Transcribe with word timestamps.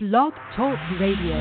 Blog 0.00 0.32
Talk 0.54 0.78
Radio. 1.00 1.34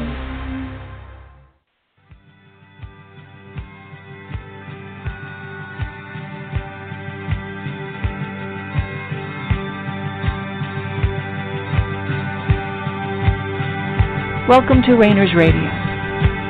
Welcome 14.49 14.81
to 14.87 14.95
Rainers 14.95 15.35
Radio, 15.35 15.53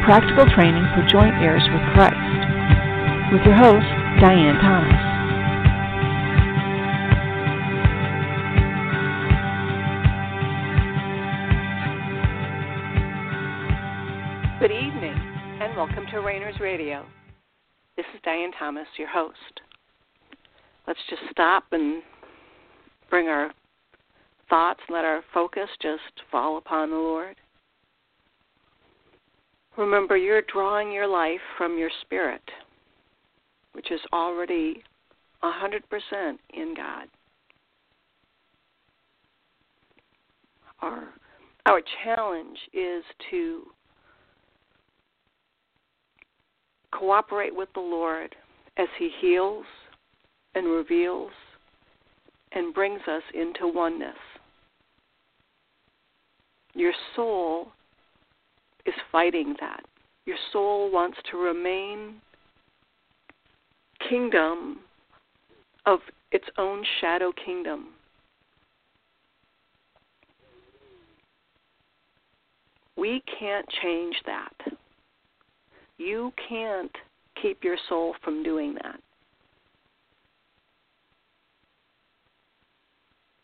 practical 0.05 0.45
training 0.55 0.85
for 0.95 1.05
joint 1.11 1.35
heirs 1.43 1.67
with 1.73 1.81
Christ, 1.91 2.15
with 3.33 3.43
your 3.43 3.55
host, 3.55 3.83
Diane 4.21 4.55
Thomas. 4.61 5.06
Radio. 16.77 17.03
This 17.95 18.05
is 18.13 18.21
Diane 18.23 18.51
Thomas, 18.59 18.85
your 18.99 19.07
host. 19.07 19.61
Let's 20.85 20.99
just 21.09 21.23
stop 21.31 21.63
and 21.71 22.03
bring 23.09 23.29
our 23.29 23.51
thoughts, 24.47 24.81
let 24.87 25.03
our 25.03 25.23
focus 25.33 25.69
just 25.81 26.03
fall 26.29 26.59
upon 26.59 26.91
the 26.91 26.95
Lord. 26.95 27.35
Remember, 29.75 30.15
you're 30.15 30.43
drawing 30.53 30.91
your 30.91 31.07
life 31.07 31.39
from 31.57 31.79
your 31.79 31.89
spirit, 32.01 32.43
which 33.71 33.89
is 33.89 34.01
already 34.13 34.83
100% 35.43 35.81
in 36.53 36.75
God. 36.75 37.07
Our, 40.83 41.05
our 41.65 41.81
challenge 42.03 42.59
is 42.71 43.03
to 43.31 43.63
cooperate 46.97 47.55
with 47.55 47.69
the 47.73 47.79
Lord 47.79 48.35
as 48.77 48.87
He 48.97 49.09
heals 49.21 49.65
and 50.55 50.67
reveals 50.67 51.31
and 52.53 52.73
brings 52.73 53.01
us 53.07 53.23
into 53.33 53.67
oneness. 53.67 54.15
Your 56.73 56.93
soul 57.15 57.69
is 58.85 58.93
fighting 59.11 59.55
that. 59.59 59.83
Your 60.25 60.37
soul 60.51 60.91
wants 60.91 61.17
to 61.31 61.37
remain 61.37 62.15
kingdom 64.09 64.79
of 65.85 65.99
its 66.31 66.45
own 66.57 66.83
shadow 67.01 67.31
kingdom. 67.45 67.87
We 72.97 73.21
can't 73.39 73.65
change 73.81 74.15
that. 74.25 74.53
You 75.97 76.31
can't 76.49 76.91
keep 77.41 77.63
your 77.63 77.77
soul 77.89 78.15
from 78.23 78.43
doing 78.43 78.75
that. 78.75 78.99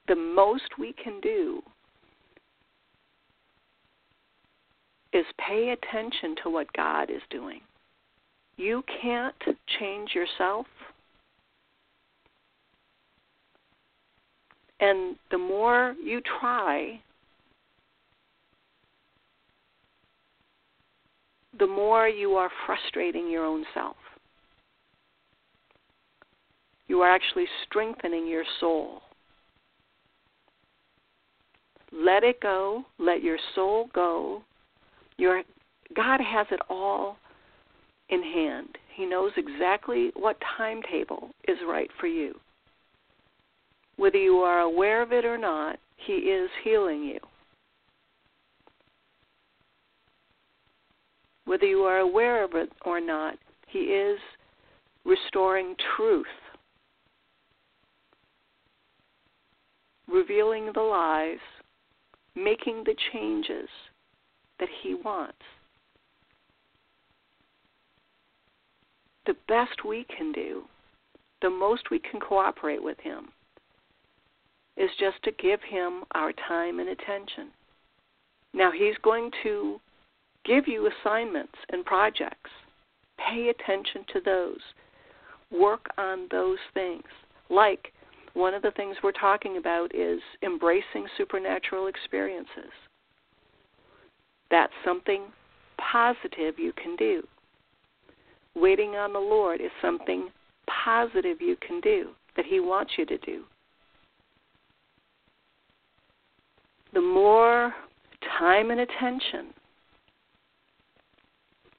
The 0.08 0.16
most 0.16 0.78
we 0.78 0.94
can 0.94 1.20
do 1.22 1.62
is 5.14 5.26
pay 5.38 5.70
attention 5.70 6.36
to 6.44 6.50
what 6.50 6.72
God 6.74 7.09
is 7.09 7.22
doing. 7.30 7.62
You 8.58 8.84
can't 9.02 9.36
change 9.80 10.12
yourself. 10.14 10.66
And 14.80 15.16
the 15.31 15.38
more 15.38 15.96
you 16.04 16.22
try, 16.40 17.00
the 21.59 21.68
more 21.68 22.08
you 22.08 22.34
are 22.34 22.50
frustrating 22.66 23.30
your 23.30 23.46
own 23.46 23.66
self. 23.73 23.96
You 26.88 27.02
are 27.02 27.09
actually 27.09 27.46
strengthening 27.66 28.28
your 28.28 28.44
soul. 28.59 29.02
Let 31.92 32.24
it 32.24 32.42
go. 32.42 32.84
Let 32.97 33.24
your 33.24 33.38
soul 33.56 33.90
go. 33.94 34.44
Your 35.18 35.44
God 35.96 36.19
has 36.22 36.47
it 36.52 36.59
all 36.69 37.18
in 38.09 38.22
hand. 38.22 38.78
He 38.96 39.06
knows 39.06 39.31
exactly 39.38 40.12
what 40.16 40.38
timetable 40.58 41.30
is 41.47 41.58
right 41.68 41.90
for 42.00 42.08
you. 42.08 42.36
Whether 43.97 44.18
you 44.18 44.38
are 44.38 44.62
aware 44.62 45.02
of 45.02 45.12
it 45.12 45.24
or 45.24 45.38
not, 45.38 45.78
He 45.97 46.13
is 46.13 46.50
healing 46.63 47.03
you. 47.03 47.19
Whether 51.46 51.66
you 51.66 51.80
are 51.84 52.00
aware 52.00 52.44
of 52.44 52.56
it 52.56 52.72
or 52.86 53.00
not, 53.02 53.38
He 53.68 53.80
is 53.80 54.20
restoring 55.06 55.76
truth, 55.96 56.26
revealing 60.08 60.72
the 60.74 60.81
lies, 60.81 61.40
making 62.36 62.84
the 62.86 62.96
changes 63.12 63.70
that 64.59 64.70
He 64.81 64.94
wants. 64.94 65.38
The 69.25 69.36
best 69.48 69.86
we 69.86 70.06
can 70.16 70.31
do, 70.31 70.64
the 71.42 71.50
most 71.50 71.90
we 71.92 72.00
can 72.00 72.20
cooperate 72.20 72.84
with 72.84 73.00
Him, 73.00 73.30
is 74.75 74.90
just 75.00 75.22
to 75.24 75.31
give 75.31 75.60
Him 75.62 76.04
our 76.14 76.31
time 76.48 76.80
and 76.80 76.90
attention. 76.90 77.50
Now, 78.54 78.72
He's 78.72 78.96
going 79.04 79.31
to 79.44 79.80
give 80.46 80.68
you 80.68 80.90
assignments 80.90 81.56
and 81.70 81.86
projects. 81.86 82.50
Pay 83.18 83.50
attention 83.50 84.06
to 84.14 84.22
those. 84.24 84.59
Work 85.52 85.88
on 85.98 86.28
those 86.31 86.58
things. 86.74 87.04
Like 87.50 87.92
one 88.34 88.54
of 88.54 88.62
the 88.62 88.72
things 88.72 88.98
we're 89.04 89.12
talking 89.12 89.58
about 89.58 89.94
is 89.96 90.20
embracing 90.42 91.08
supernatural 91.18 91.88
experiences. 91.88 92.72
That's 94.50 94.74
something 94.84 95.24
positive 95.78 96.58
you 96.58 96.74
can 96.74 96.96
do. 96.96 97.24
Waiting 98.56 98.96
on 98.96 99.14
the 99.14 99.20
Lord 99.20 99.62
is 99.62 99.72
something 99.81 100.30
positive 100.68 101.42
you 101.42 101.56
can 101.66 101.80
do 101.81 102.10
that 102.36 102.46
He 102.46 102.60
wants 102.60 102.94
you 102.98 103.06
to 103.06 103.18
do. 103.20 103.44
The 106.94 107.02
more 107.02 107.74
time 108.40 108.70
and 108.70 108.80
attention 108.80 109.54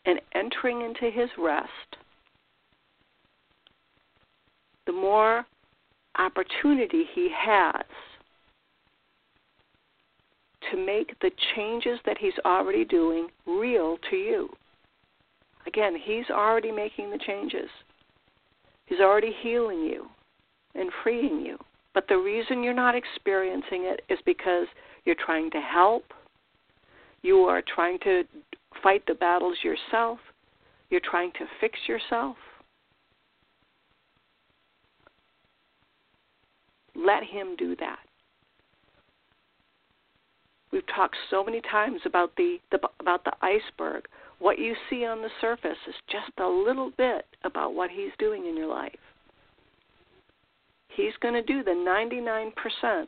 and 0.06 0.20
entering 0.34 0.82
into 0.82 1.10
his 1.10 1.31
rest, 1.38 1.97
the 4.87 4.92
more 4.92 5.47
opportunity 6.19 7.04
he 7.15 7.28
has 7.34 7.84
to 10.70 10.76
make 10.76 11.19
the 11.20 11.31
changes 11.54 11.98
that 12.06 12.19
he's 12.19 12.32
already 12.44 12.84
doing 12.84 13.28
real 13.47 13.98
to 14.10 14.16
you. 14.16 14.48
Again, 15.66 15.94
he's 16.03 16.28
already 16.31 16.71
making 16.71 17.10
the 17.10 17.19
changes. 17.19 17.69
He's 18.86 19.00
already 19.00 19.34
healing 19.42 19.81
you 19.81 20.06
and 20.75 20.91
freeing 21.03 21.41
you. 21.41 21.59
But 21.94 22.09
the 22.09 22.16
reason 22.16 22.62
you're 22.62 22.75
not 22.75 22.94
experiencing 22.94 23.84
it 23.84 24.03
is 24.09 24.19
because 24.26 24.66
you're 25.04 25.16
trying 25.25 25.50
to 25.53 25.60
help, 25.60 26.04
you 27.22 27.38
are 27.41 27.62
trying 27.75 27.98
to 28.00 28.25
fight 28.83 29.03
the 29.07 29.15
battles 29.15 29.59
yourself. 29.62 30.19
You're 30.91 31.01
trying 31.01 31.33
to 31.33 31.47
fix 31.61 31.79
yourself. 31.89 32.37
Let 36.95 37.25
Him 37.25 37.57
do 37.57 37.75
that. 37.77 37.99
We've 40.73 40.87
talked 40.95 41.17
so 41.31 41.45
many 41.45 41.61
times 41.61 42.01
about 42.05 42.34
the, 42.37 42.59
the 42.71 42.79
about 42.98 43.25
the 43.25 43.33
iceberg. 43.43 44.07
What 44.41 44.59
you 44.59 44.75
see 44.91 45.04
on 45.04 45.22
the 45.22 45.31
surface 45.41 45.78
is 45.89 45.95
just 46.10 46.33
a 46.39 46.47
little 46.47 46.91
bit 46.97 47.27
about 47.45 47.75
what 47.75 47.91
He's 47.91 48.10
doing 48.19 48.47
in 48.47 48.57
your 48.57 48.69
life. 48.69 48.98
He's 50.89 51.13
going 51.21 51.34
to 51.34 51.43
do 51.43 51.63
the 51.63 51.71
99% 51.71 53.07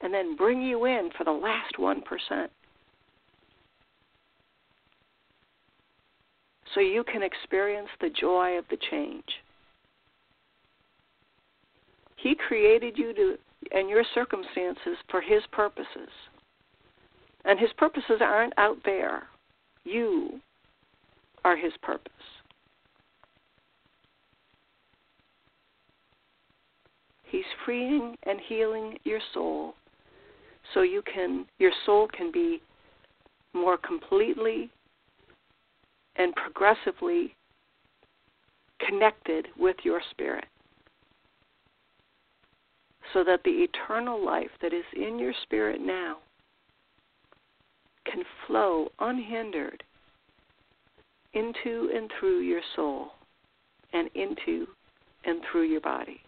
and 0.00 0.12
then 0.12 0.36
bring 0.36 0.62
you 0.62 0.84
in 0.84 1.10
for 1.16 1.24
the 1.24 1.30
last 1.30 1.76
1%. 1.78 2.02
So 6.74 6.80
you 6.80 7.04
can 7.04 7.22
experience 7.22 7.88
the 8.00 8.10
joy 8.10 8.58
of 8.58 8.64
the 8.70 8.78
change. 8.90 9.24
He 12.16 12.34
created 12.34 12.96
you 12.96 13.14
to 13.14 13.36
and 13.72 13.88
your 13.88 14.04
circumstances 14.14 14.96
for 15.10 15.20
his 15.20 15.42
purposes. 15.50 16.08
And 17.44 17.58
his 17.58 17.70
purposes 17.76 18.20
aren't 18.20 18.52
out 18.58 18.78
there. 18.84 19.24
You 19.84 20.40
are 21.44 21.56
his 21.56 21.72
purpose. 21.82 22.12
He's 27.24 27.44
freeing 27.64 28.16
and 28.24 28.40
healing 28.48 28.98
your 29.04 29.20
soul 29.34 29.74
so 30.74 30.82
you 30.82 31.02
can 31.02 31.46
your 31.58 31.72
soul 31.84 32.08
can 32.12 32.32
be 32.32 32.60
more 33.52 33.76
completely 33.76 34.70
and 36.18 36.34
progressively 36.34 37.34
connected 38.86 39.48
with 39.58 39.76
your 39.84 40.00
spirit 40.10 40.46
so 43.12 43.24
that 43.24 43.40
the 43.44 43.50
eternal 43.50 44.24
life 44.24 44.50
that 44.60 44.72
is 44.72 44.84
in 44.94 45.18
your 45.18 45.32
spirit 45.42 45.80
now 45.80 46.16
can 48.04 48.22
flow 48.46 48.88
unhindered 49.00 49.82
into 51.32 51.90
and 51.94 52.10
through 52.18 52.40
your 52.40 52.60
soul 52.74 53.08
and 53.92 54.08
into 54.14 54.66
and 55.24 55.40
through 55.50 55.64
your 55.64 55.80
body. 55.80 56.20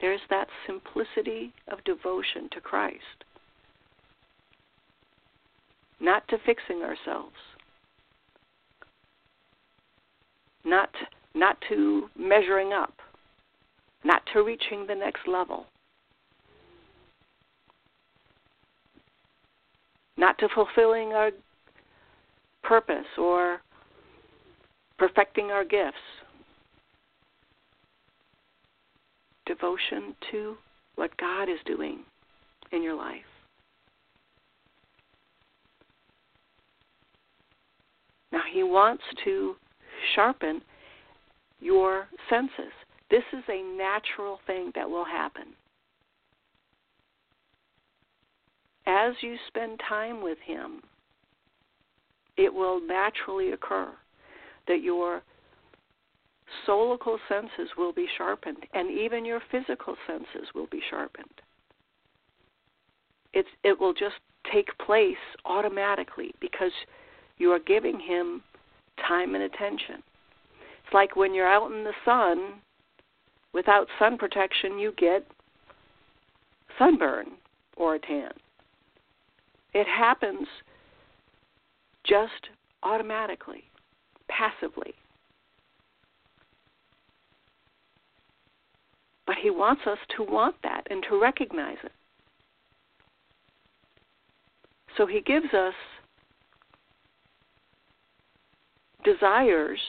There's 0.00 0.20
that 0.30 0.48
simplicity 0.66 1.52
of 1.68 1.84
devotion 1.84 2.48
to 2.52 2.60
Christ. 2.60 3.24
Not 6.00 6.26
to 6.28 6.38
fixing 6.46 6.82
ourselves. 6.82 7.36
Not 10.64 10.90
not 11.34 11.56
to 11.68 12.08
measuring 12.18 12.72
up. 12.72 12.94
Not 14.04 14.22
to 14.32 14.42
reaching 14.42 14.86
the 14.86 14.94
next 14.94 15.28
level. 15.28 15.66
Not 20.16 20.38
to 20.38 20.48
fulfilling 20.54 21.12
our 21.12 21.30
purpose 22.62 23.06
or 23.16 23.60
perfecting 24.98 25.50
our 25.50 25.64
gifts 25.64 25.96
devotion 29.46 30.14
to 30.30 30.56
what 30.94 31.16
God 31.16 31.44
is 31.48 31.58
doing 31.66 32.00
in 32.72 32.82
your 32.82 32.94
life. 32.94 33.29
Now, 38.32 38.42
He 38.52 38.62
wants 38.62 39.02
to 39.24 39.54
sharpen 40.14 40.62
your 41.60 42.06
senses. 42.28 42.72
This 43.10 43.24
is 43.32 43.42
a 43.48 43.62
natural 43.76 44.38
thing 44.46 44.72
that 44.74 44.88
will 44.88 45.04
happen. 45.04 45.46
As 48.86 49.14
you 49.20 49.36
spend 49.48 49.80
time 49.88 50.22
with 50.22 50.38
Him, 50.44 50.82
it 52.36 52.52
will 52.52 52.80
naturally 52.80 53.52
occur 53.52 53.92
that 54.68 54.82
your 54.82 55.22
soulical 56.66 57.18
senses 57.28 57.68
will 57.76 57.92
be 57.92 58.06
sharpened, 58.16 58.64
and 58.72 58.90
even 58.90 59.24
your 59.24 59.40
physical 59.50 59.96
senses 60.06 60.48
will 60.54 60.66
be 60.70 60.80
sharpened. 60.90 61.26
It's, 63.32 63.48
it 63.62 63.78
will 63.78 63.92
just 63.92 64.16
take 64.52 64.66
place 64.78 65.14
automatically 65.44 66.32
because 66.40 66.72
you 67.40 67.50
are 67.50 67.58
giving 67.58 67.98
him 67.98 68.42
time 69.08 69.34
and 69.34 69.42
attention. 69.42 69.96
It's 70.84 70.94
like 70.94 71.16
when 71.16 71.34
you're 71.34 71.50
out 71.50 71.72
in 71.72 71.84
the 71.84 71.94
sun 72.04 72.60
without 73.54 73.88
sun 73.98 74.18
protection, 74.18 74.78
you 74.78 74.92
get 74.96 75.26
sunburn 76.78 77.28
or 77.76 77.94
a 77.94 77.98
tan. 77.98 78.30
It 79.72 79.86
happens 79.86 80.46
just 82.04 82.50
automatically, 82.82 83.64
passively. 84.28 84.92
But 89.26 89.36
He 89.40 89.50
wants 89.50 89.82
us 89.86 89.98
to 90.16 90.24
want 90.24 90.56
that 90.62 90.86
and 90.90 91.02
to 91.08 91.18
recognize 91.18 91.78
it. 91.84 91.92
So 94.96 95.06
He 95.06 95.22
gives 95.22 95.54
us 95.54 95.74
desires 99.04 99.80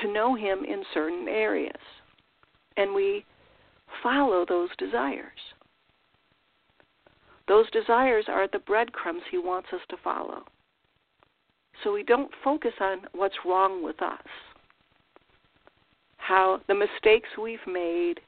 to 0.00 0.12
know 0.12 0.34
Him 0.34 0.64
in 0.64 0.82
certain 0.94 1.28
areas. 1.28 1.80
And 2.76 2.94
we 2.94 3.24
follow 4.02 4.44
those 4.48 4.70
desires. 4.78 5.32
Those 7.48 7.70
desires 7.70 8.26
are 8.28 8.48
the 8.48 8.60
breadcrumbs 8.60 9.22
He 9.30 9.38
wants 9.38 9.68
us 9.72 9.80
to 9.90 9.96
follow. 10.02 10.44
So 11.82 11.92
we 11.92 12.02
don't 12.02 12.30
focus 12.44 12.74
on 12.80 13.00
what's 13.12 13.34
wrong 13.44 13.82
with 13.82 14.00
us 14.02 14.26
how 16.30 16.60
the 16.68 16.74
mistakes 16.74 17.28
we've 17.42 17.58
made, 17.66 18.20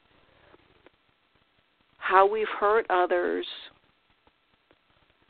how 1.97 2.29
we've 2.29 2.45
hurt 2.59 2.85
others, 2.89 3.45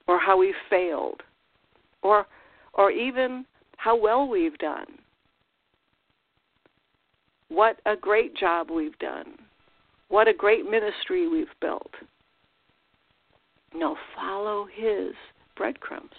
or 0.07 0.19
how 0.19 0.37
we've 0.37 0.55
failed, 0.69 1.21
or 2.01 2.25
or 2.73 2.89
even 2.89 3.45
how 3.83 3.95
well 3.95 4.27
we've 4.27 4.57
done. 4.59 4.85
What 7.49 7.79
a 7.85 7.95
great 7.95 8.35
job 8.35 8.69
we've 8.69 8.97
done. 8.99 9.33
What 10.09 10.27
a 10.27 10.33
great 10.33 10.69
ministry 10.69 11.27
we've 11.27 11.47
built. 11.59 11.91
No, 13.75 13.95
follow 14.15 14.67
his 14.73 15.13
breadcrumbs. 15.57 16.11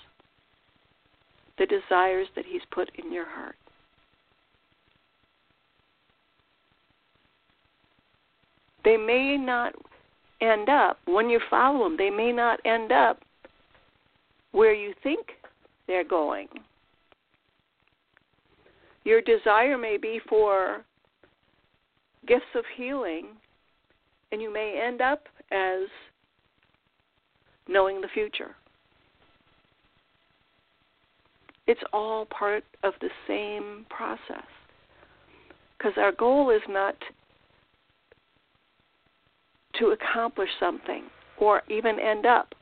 The 1.59 1.67
desires 1.67 2.29
that 2.37 2.45
he's 2.45 2.63
put 2.73 2.91
in 2.99 3.13
your 3.13 3.29
heart. 3.29 3.57
they 8.85 8.97
may 8.97 9.37
not 9.37 9.75
end 10.41 10.69
up, 10.69 10.99
when 11.07 11.31
you 11.31 11.41
follow 11.51 11.85
them, 11.85 11.97
they 11.97 12.11
may 12.11 12.31
not 12.31 12.61
end 12.65 12.93
up 12.93 13.21
where 14.53 14.75
you 14.75 14.93
think 15.03 15.27
they're 15.87 16.05
going. 16.05 16.49
Your 19.05 19.21
desire 19.21 19.77
may 19.77 19.97
be 19.97 20.21
for 20.29 20.85
gifts 22.27 22.55
of 22.55 22.65
healing, 22.77 23.27
and 24.33 24.41
you 24.41 24.53
may 24.53 24.81
end 24.83 25.01
up 25.01 25.25
as 25.51 25.89
knowing 27.69 28.01
the 28.01 28.09
future. 28.09 28.56
It's 31.67 31.81
all 31.93 32.27
part 32.27 32.65
of 32.83 32.95
the 33.01 33.11
same 33.27 33.87
process. 33.89 34.47
Because 35.77 35.95
our 35.99 36.12
goal 36.12 36.51
is 36.51 36.62
not 36.69 36.95
to 39.79 39.89
accomplish 39.89 40.51
something 40.61 41.05
or 41.39 41.62
even 41.69 41.99
end 41.99 42.27
up 42.27 42.55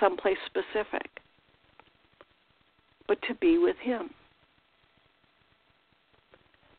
someplace 0.00 0.38
specific, 0.46 1.08
but 3.06 3.20
to 3.22 3.34
be 3.34 3.58
with 3.58 3.76
Him. 3.80 4.10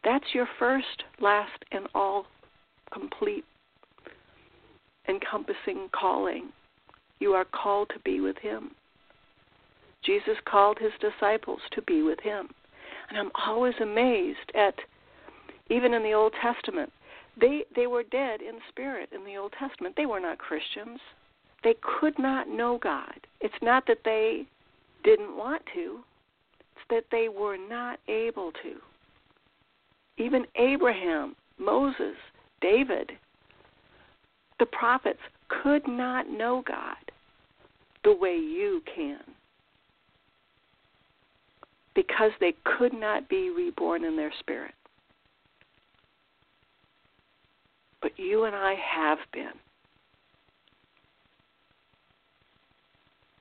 That's 0.04 0.34
your 0.34 0.48
first, 0.58 1.04
last, 1.20 1.64
and 1.72 1.88
all 1.94 2.26
complete, 2.92 3.46
encompassing 5.08 5.90
calling. 5.92 6.50
You 7.20 7.34
are 7.34 7.46
called 7.46 7.90
to 7.94 8.00
be 8.00 8.22
with 8.22 8.38
Him. 8.38 8.72
Jesus 10.04 10.38
called 10.46 10.78
His 10.80 10.94
disciples 11.02 11.60
to 11.72 11.82
be 11.82 12.02
with 12.02 12.20
Him. 12.22 12.50
And 13.10 13.18
I'm 13.18 13.32
always 13.48 13.74
amazed 13.82 14.52
at, 14.56 14.76
even 15.70 15.94
in 15.94 16.04
the 16.04 16.14
Old 16.14 16.34
Testament, 16.42 16.92
they 17.40 17.64
they 17.76 17.88
were 17.88 18.04
dead 18.04 18.42
in 18.42 18.60
spirit 18.70 19.10
in 19.14 19.24
the 19.24 19.38
Old 19.38 19.54
Testament. 19.58 19.96
They 19.96 20.06
were 20.06 20.20
not 20.20 20.38
Christians. 20.38 21.00
They 21.64 21.76
could 21.82 22.18
not 22.18 22.48
know 22.48 22.78
God. 22.82 23.16
It's 23.42 23.54
not 23.62 23.86
that 23.88 24.00
they 24.04 24.46
didn't 25.04 25.36
want 25.36 25.62
to. 25.74 26.00
It's 26.60 26.86
that 26.90 27.06
they 27.12 27.30
were 27.30 27.58
not 27.58 28.00
able 28.08 28.52
to. 28.64 28.76
Even 30.20 30.46
Abraham, 30.56 31.36
Moses, 31.58 32.16
David, 32.62 33.12
the 34.60 34.66
prophets 34.68 35.20
could 35.48 35.88
not 35.88 36.30
know 36.30 36.64
God 36.68 36.98
the 38.04 38.16
way 38.16 38.36
you 38.36 38.82
can 38.94 39.20
because 41.96 42.32
they 42.40 42.54
could 42.64 42.94
not 42.94 43.28
be 43.28 43.50
reborn 43.50 44.06
in 44.06 44.16
their 44.16 44.32
spirit. 44.40 44.74
but 48.02 48.12
you 48.18 48.46
and 48.46 48.56
I 48.56 48.76
have 48.76 49.20
been. 49.34 49.52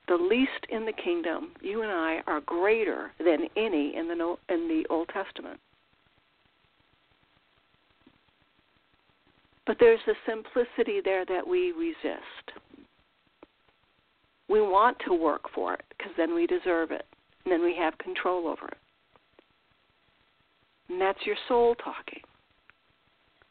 The 0.07 0.15
least 0.15 0.65
in 0.69 0.85
the 0.85 0.93
kingdom, 0.93 1.51
you 1.61 1.83
and 1.83 1.91
I 1.91 2.21
are 2.25 2.41
greater 2.41 3.11
than 3.19 3.47
any 3.55 3.95
in 3.95 4.07
the 4.07 4.35
in 4.49 4.67
the 4.67 4.83
Old 4.89 5.09
Testament. 5.09 5.59
But 9.69 9.77
there's 9.79 9.99
a 10.07 10.13
simplicity 10.27 10.99
there 11.05 11.25
that 11.25 11.47
we 11.47 11.73
resist. 11.73 12.57
We 14.49 14.61
want 14.61 14.97
to 15.05 15.13
work 15.13 15.43
for 15.53 15.75
it 15.75 15.83
because 15.95 16.11
then 16.17 16.33
we 16.33 16.47
deserve 16.47 16.89
it, 16.89 17.05
and 17.45 17.51
then 17.51 17.61
we 17.61 17.75
have 17.75 17.95
control 17.99 18.47
over 18.47 18.67
it. 18.67 18.77
And 20.89 20.99
that's 20.99 21.23
your 21.23 21.35
soul 21.47 21.75
talking. 21.75 22.21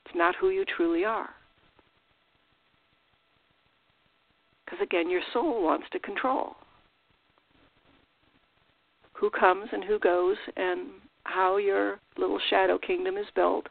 It's 0.06 0.16
not 0.16 0.34
who 0.34 0.50
you 0.50 0.64
truly 0.64 1.04
are. 1.04 1.30
Because 4.64 4.80
again, 4.82 5.08
your 5.08 5.22
soul 5.32 5.62
wants 5.62 5.87
to 5.92 6.00
control 6.00 6.56
who 9.12 9.30
comes 9.30 9.68
and 9.70 9.84
who 9.84 10.00
goes 10.00 10.37
and 10.56 10.88
how 11.22 11.58
your 11.58 12.00
little 12.16 12.40
shadow 12.50 12.76
kingdom 12.76 13.16
is 13.16 13.26
built. 13.37 13.68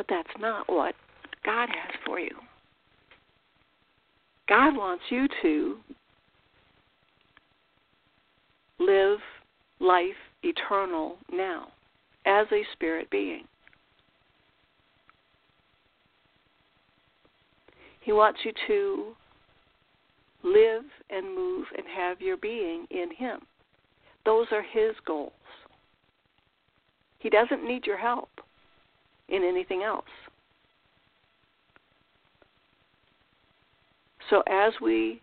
But 0.00 0.06
that's 0.08 0.40
not 0.40 0.66
what 0.66 0.94
God 1.44 1.68
has 1.68 1.94
for 2.06 2.18
you. 2.18 2.34
God 4.48 4.74
wants 4.74 5.02
you 5.10 5.28
to 5.42 5.76
live 8.78 9.18
life 9.78 10.16
eternal 10.42 11.18
now 11.30 11.68
as 12.24 12.46
a 12.50 12.62
spirit 12.72 13.10
being. 13.10 13.44
He 18.00 18.12
wants 18.12 18.40
you 18.42 18.52
to 18.68 19.12
live 20.42 20.84
and 21.10 21.26
move 21.26 21.66
and 21.76 21.86
have 21.94 22.22
your 22.22 22.38
being 22.38 22.86
in 22.90 23.10
Him. 23.14 23.40
Those 24.24 24.46
are 24.50 24.62
His 24.62 24.94
goals. 25.06 25.32
He 27.18 27.28
doesn't 27.28 27.68
need 27.68 27.84
your 27.84 27.98
help 27.98 28.30
in 29.30 29.44
anything 29.44 29.82
else. 29.82 30.04
So 34.28 34.42
as 34.48 34.72
we 34.80 35.20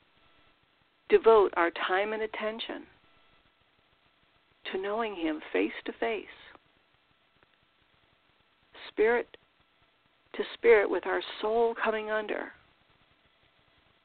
devote 1.10 1.54
our 1.56 1.72
time 1.88 2.14
and 2.14 2.24
attention 2.24 2.84
to 4.72 4.82
knowing 4.82 5.16
Him 5.16 5.42
face 5.54 5.72
to 5.86 5.94
face, 5.94 6.26
spirit 8.90 9.28
to 10.36 10.44
spirit, 10.54 10.90
with 10.90 11.06
our 11.08 11.22
soul 11.42 11.74
coming 11.84 12.12
under, 12.12 12.52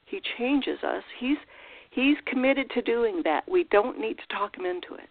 He 0.05 0.21
changes 0.37 0.79
us. 0.83 1.03
He's 1.19 1.37
He's 1.91 2.17
committed 2.25 2.71
to 2.71 2.81
doing 2.81 3.21
that. 3.23 3.47
We 3.47 3.65
don't 3.65 3.99
need 3.99 4.17
to 4.17 4.35
talk 4.35 4.57
Him 4.57 4.65
into 4.65 4.95
it. 4.95 5.09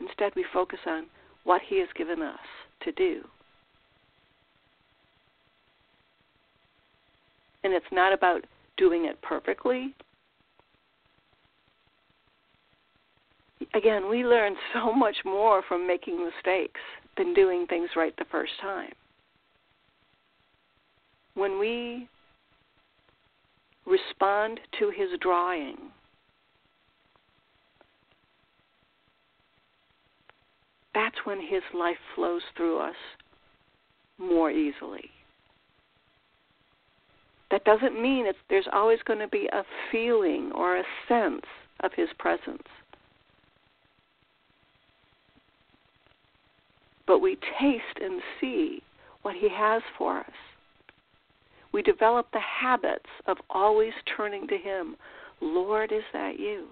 Instead, 0.00 0.32
we 0.34 0.46
focus 0.50 0.78
on 0.86 1.06
what 1.50 1.62
He 1.68 1.80
has 1.80 1.88
given 1.96 2.22
us 2.22 2.38
to 2.84 2.92
do. 2.92 3.22
And 7.64 7.72
it's 7.72 7.84
not 7.90 8.12
about 8.12 8.44
doing 8.76 9.06
it 9.06 9.20
perfectly. 9.20 9.92
Again, 13.74 14.08
we 14.08 14.24
learn 14.24 14.54
so 14.72 14.92
much 14.92 15.16
more 15.24 15.62
from 15.66 15.88
making 15.88 16.24
mistakes 16.24 16.80
than 17.16 17.34
doing 17.34 17.66
things 17.66 17.90
right 17.96 18.14
the 18.16 18.26
first 18.30 18.52
time. 18.60 18.92
When 21.34 21.58
we 21.58 22.08
respond 23.86 24.60
to 24.78 24.92
his 24.96 25.18
drawing, 25.20 25.78
that's 30.94 31.16
when 31.24 31.40
his 31.40 31.62
life 31.74 31.96
flows 32.14 32.42
through 32.56 32.78
us 32.78 32.96
more 34.18 34.50
easily. 34.50 35.10
That 37.50 37.64
doesn't 37.64 38.00
mean 38.00 38.26
it's, 38.26 38.38
there's 38.48 38.68
always 38.72 39.00
going 39.04 39.18
to 39.18 39.28
be 39.28 39.48
a 39.52 39.64
feeling 39.90 40.52
or 40.54 40.76
a 40.76 40.84
sense 41.08 41.44
of 41.80 41.92
his 41.94 42.08
presence. 42.18 42.62
But 47.06 47.18
we 47.20 47.36
taste 47.60 47.98
and 48.00 48.22
see 48.40 48.82
what 49.22 49.34
he 49.34 49.48
has 49.52 49.82
for 49.98 50.18
us. 50.18 50.30
We 51.72 51.82
develop 51.82 52.28
the 52.32 52.40
habits 52.40 53.10
of 53.26 53.36
always 53.48 53.92
turning 54.16 54.46
to 54.48 54.56
him. 54.56 54.96
Lord, 55.40 55.92
is 55.92 56.02
that 56.12 56.38
you? 56.38 56.68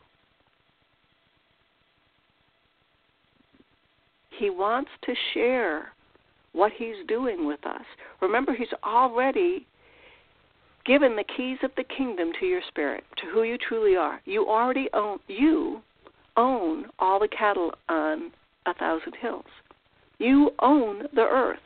He 4.38 4.50
wants 4.50 4.90
to 5.04 5.14
share 5.34 5.92
what 6.52 6.72
he's 6.76 7.06
doing 7.06 7.46
with 7.46 7.64
us. 7.66 7.84
Remember, 8.20 8.54
he's 8.54 8.68
already 8.84 9.66
given 10.86 11.16
the 11.16 11.24
keys 11.36 11.58
of 11.62 11.70
the 11.76 11.84
kingdom 11.84 12.30
to 12.40 12.46
your 12.46 12.62
spirit, 12.68 13.04
to 13.18 13.26
who 13.32 13.42
you 13.42 13.58
truly 13.58 13.96
are. 13.96 14.20
You 14.24 14.46
already 14.48 14.88
own 14.94 15.18
you 15.26 15.82
own 16.36 16.86
all 16.98 17.18
the 17.18 17.28
cattle 17.28 17.72
on 17.88 18.30
a 18.66 18.74
thousand 18.74 19.14
hills. 19.20 19.44
You 20.18 20.50
own 20.60 21.02
the 21.14 21.22
earth, 21.22 21.58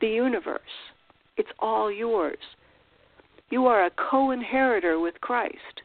the 0.00 0.08
universe. 0.08 0.60
It's 1.36 1.50
all 1.58 1.90
yours. 1.90 2.38
You 3.50 3.66
are 3.66 3.86
a 3.86 3.90
co-inheritor 4.10 4.98
with 4.98 5.20
Christ. 5.20 5.82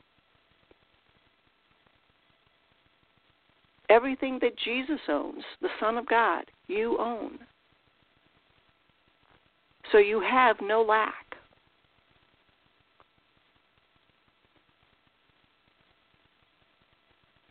Everything 3.90 4.38
that 4.42 4.58
Jesus 4.58 5.00
owns, 5.08 5.44
the 5.62 5.70
Son 5.80 5.98
of 5.98 6.08
God, 6.08 6.44
you 6.68 6.98
own. 7.00 7.40
So 9.92 9.98
you 9.98 10.20
have 10.20 10.58
no 10.62 10.82
lack. 10.82 11.28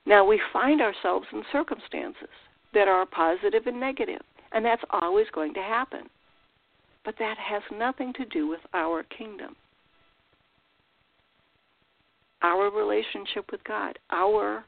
Now 0.04 0.24
we 0.24 0.40
find 0.52 0.80
ourselves 0.80 1.26
in 1.32 1.42
circumstances 1.50 2.28
that 2.74 2.86
are 2.86 3.06
positive 3.06 3.66
and 3.66 3.80
negative, 3.80 4.20
and 4.52 4.64
that's 4.64 4.82
always 4.90 5.26
going 5.32 5.54
to 5.54 5.60
happen. 5.60 6.02
But 7.04 7.16
that 7.18 7.36
has 7.38 7.62
nothing 7.76 8.12
to 8.14 8.24
do 8.26 8.46
with 8.46 8.60
our 8.74 9.02
kingdom, 9.04 9.56
our 12.42 12.70
relationship 12.70 13.50
with 13.50 13.64
God, 13.64 13.98
our 14.10 14.64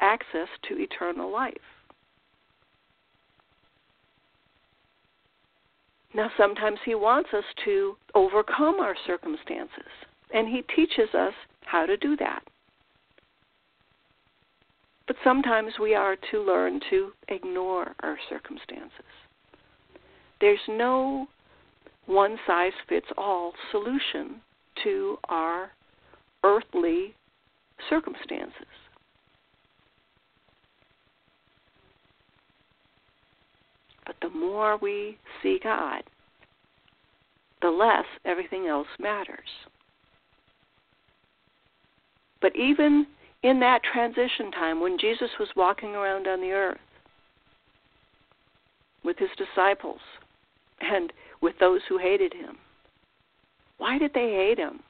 access 0.00 0.48
to 0.68 0.78
eternal 0.78 1.32
life. 1.32 1.54
Now, 6.14 6.30
sometimes 6.36 6.78
He 6.84 6.94
wants 6.94 7.30
us 7.36 7.44
to 7.64 7.96
overcome 8.14 8.80
our 8.80 8.96
circumstances, 9.06 9.90
and 10.32 10.48
He 10.48 10.62
teaches 10.74 11.14
us 11.14 11.34
how 11.64 11.84
to 11.84 11.96
do 11.96 12.16
that. 12.16 12.42
But 15.06 15.16
sometimes 15.22 15.74
we 15.80 15.94
are 15.94 16.16
to 16.30 16.42
learn 16.42 16.80
to 16.90 17.12
ignore 17.28 17.94
our 18.02 18.18
circumstances. 18.28 19.04
There's 20.40 20.58
no 20.68 21.28
one 22.06 22.38
size 22.46 22.72
fits 22.88 23.06
all 23.16 23.52
solution 23.70 24.40
to 24.84 25.18
our 25.28 25.70
earthly 26.44 27.14
circumstances. 27.88 28.66
But 34.06 34.16
the 34.22 34.30
more 34.30 34.76
we 34.76 35.18
see 35.42 35.58
God, 35.62 36.02
the 37.62 37.70
less 37.70 38.04
everything 38.24 38.66
else 38.66 38.86
matters. 38.98 39.48
But 42.40 42.54
even 42.54 43.06
in 43.42 43.60
that 43.60 43.82
transition 43.82 44.50
time 44.52 44.80
when 44.80 44.98
Jesus 44.98 45.30
was 45.38 45.48
walking 45.56 45.94
around 45.94 46.26
on 46.26 46.40
the 46.40 46.52
earth 46.52 46.78
with 49.04 49.18
his 49.18 49.30
disciples 49.36 50.00
and 50.80 51.12
with 51.40 51.54
those 51.58 51.80
who 51.88 51.98
hated 51.98 52.32
him. 52.32 52.56
Why 53.78 53.98
did 53.98 54.12
they 54.14 54.32
hate 54.32 54.58
him? 54.58 54.80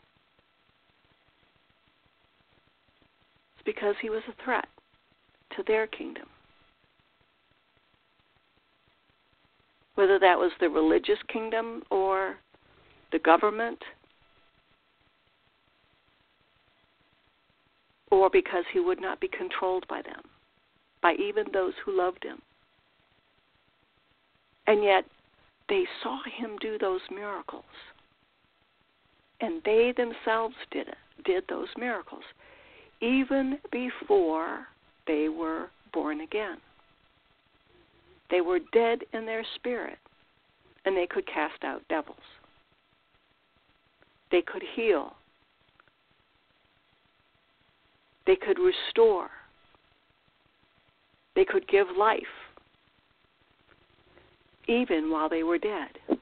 It's 3.56 3.64
because 3.64 3.94
he 4.00 4.10
was 4.10 4.22
a 4.28 4.44
threat 4.44 4.68
to 5.56 5.62
their 5.66 5.86
kingdom. 5.86 6.26
Whether 9.96 10.18
that 10.18 10.38
was 10.38 10.52
the 10.60 10.68
religious 10.68 11.18
kingdom 11.30 11.82
or 11.90 12.36
the 13.12 13.18
government 13.18 13.78
or 18.10 18.30
because 18.30 18.64
he 18.72 18.80
would 18.80 19.00
not 19.00 19.20
be 19.20 19.28
controlled 19.28 19.86
by 19.88 20.02
them, 20.02 20.22
by 21.02 21.14
even 21.14 21.44
those 21.52 21.72
who 21.84 21.96
loved 21.96 22.24
him. 22.24 22.40
And 24.66 24.82
yet, 24.82 25.04
they 25.68 25.84
saw 26.02 26.18
him 26.38 26.56
do 26.60 26.78
those 26.78 27.00
miracles. 27.10 27.64
And 29.40 29.62
they 29.64 29.92
themselves 29.96 30.54
did 30.70 30.88
it, 30.88 30.96
did 31.24 31.44
those 31.48 31.68
miracles, 31.76 32.22
even 33.00 33.58
before 33.70 34.66
they 35.06 35.28
were 35.28 35.68
born 35.92 36.20
again. 36.20 36.58
They 38.30 38.40
were 38.40 38.58
dead 38.72 39.00
in 39.12 39.26
their 39.26 39.44
spirit, 39.54 39.98
and 40.84 40.96
they 40.96 41.06
could 41.06 41.26
cast 41.26 41.62
out 41.62 41.82
devils. 41.88 42.16
They 44.30 44.42
could 44.42 44.62
heal 44.74 45.14
They 48.26 48.36
could 48.36 48.58
restore. 48.58 49.30
They 51.34 51.44
could 51.44 51.68
give 51.68 51.86
life. 51.96 52.22
even 54.68 55.12
while 55.12 55.28
they 55.28 55.44
were 55.44 55.58
dead, 55.58 56.18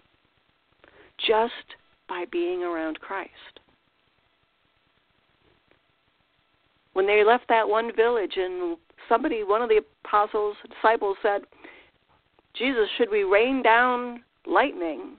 just 1.16 1.76
by 2.10 2.26
being 2.30 2.62
around 2.62 3.00
Christ. 3.00 3.30
When 6.92 7.06
they 7.06 7.24
left 7.24 7.48
that 7.48 7.66
one 7.66 7.90
village, 7.96 8.34
and 8.36 8.76
somebody, 9.08 9.44
one 9.44 9.62
of 9.62 9.70
the 9.70 9.80
apostles, 10.04 10.56
disciples 10.68 11.16
said, 11.22 11.40
Jesus, 12.56 12.88
should 12.96 13.10
we 13.10 13.24
rain 13.24 13.62
down 13.62 14.22
lightning 14.46 15.16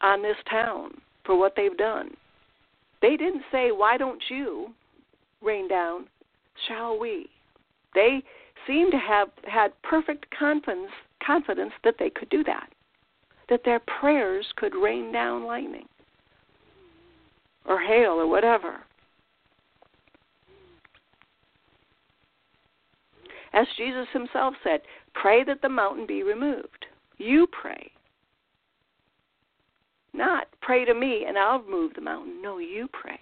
on 0.00 0.22
this 0.22 0.36
town 0.48 0.92
for 1.24 1.36
what 1.36 1.54
they've 1.56 1.76
done? 1.76 2.10
They 3.02 3.16
didn't 3.16 3.42
say, 3.50 3.70
Why 3.72 3.96
don't 3.96 4.22
you 4.28 4.72
rain 5.42 5.68
down? 5.68 6.06
Shall 6.66 6.98
we? 6.98 7.28
They 7.94 8.22
seem 8.66 8.90
to 8.90 8.98
have 8.98 9.28
had 9.44 9.72
perfect 9.82 10.26
confidence, 10.36 10.90
confidence 11.24 11.72
that 11.84 11.94
they 11.98 12.10
could 12.10 12.28
do 12.28 12.44
that, 12.44 12.68
that 13.48 13.62
their 13.64 13.80
prayers 13.80 14.46
could 14.56 14.74
rain 14.74 15.12
down 15.12 15.44
lightning 15.44 15.86
or 17.64 17.80
hail 17.80 18.12
or 18.12 18.26
whatever. 18.26 18.80
As 23.52 23.66
Jesus 23.76 24.06
himself 24.12 24.54
said, 24.62 24.80
pray 25.20 25.44
that 25.44 25.62
the 25.62 25.68
mountain 25.68 26.06
be 26.06 26.22
removed. 26.22 26.86
You 27.16 27.46
pray. 27.46 27.90
Not 30.12 30.46
pray 30.60 30.84
to 30.84 30.94
me 30.94 31.24
and 31.26 31.38
I'll 31.38 31.64
move 31.68 31.92
the 31.94 32.00
mountain. 32.00 32.40
No, 32.42 32.58
you 32.58 32.88
pray. 32.92 33.18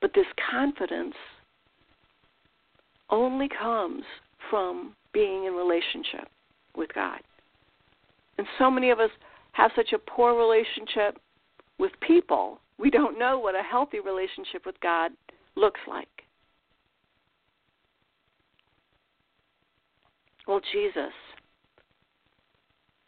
But 0.00 0.12
this 0.14 0.26
confidence 0.50 1.14
only 3.10 3.48
comes 3.48 4.04
from 4.50 4.94
being 5.12 5.44
in 5.44 5.54
relationship 5.54 6.28
with 6.76 6.92
God. 6.94 7.20
And 8.38 8.46
so 8.58 8.70
many 8.70 8.90
of 8.90 9.00
us 9.00 9.10
have 9.52 9.70
such 9.74 9.92
a 9.92 9.98
poor 9.98 10.34
relationship 10.34 11.18
with 11.78 11.92
people, 12.06 12.60
we 12.78 12.90
don't 12.90 13.18
know 13.18 13.38
what 13.38 13.54
a 13.54 13.62
healthy 13.62 14.00
relationship 14.00 14.64
with 14.64 14.78
God 14.80 15.12
looks 15.56 15.80
like. 15.88 16.08
Well, 20.46 20.60
Jesus, 20.72 21.12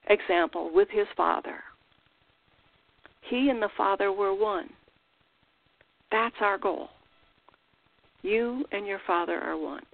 example, 0.08 0.70
with 0.72 0.88
his 0.90 1.06
Father, 1.16 1.60
he 3.22 3.48
and 3.50 3.62
the 3.62 3.68
Father 3.76 4.10
were 4.12 4.34
one. 4.34 4.70
That's 6.10 6.34
our 6.40 6.58
goal. 6.58 6.88
You 8.22 8.64
and 8.72 8.86
your 8.86 9.00
Father 9.06 9.38
are 9.38 9.56
one. 9.56 9.84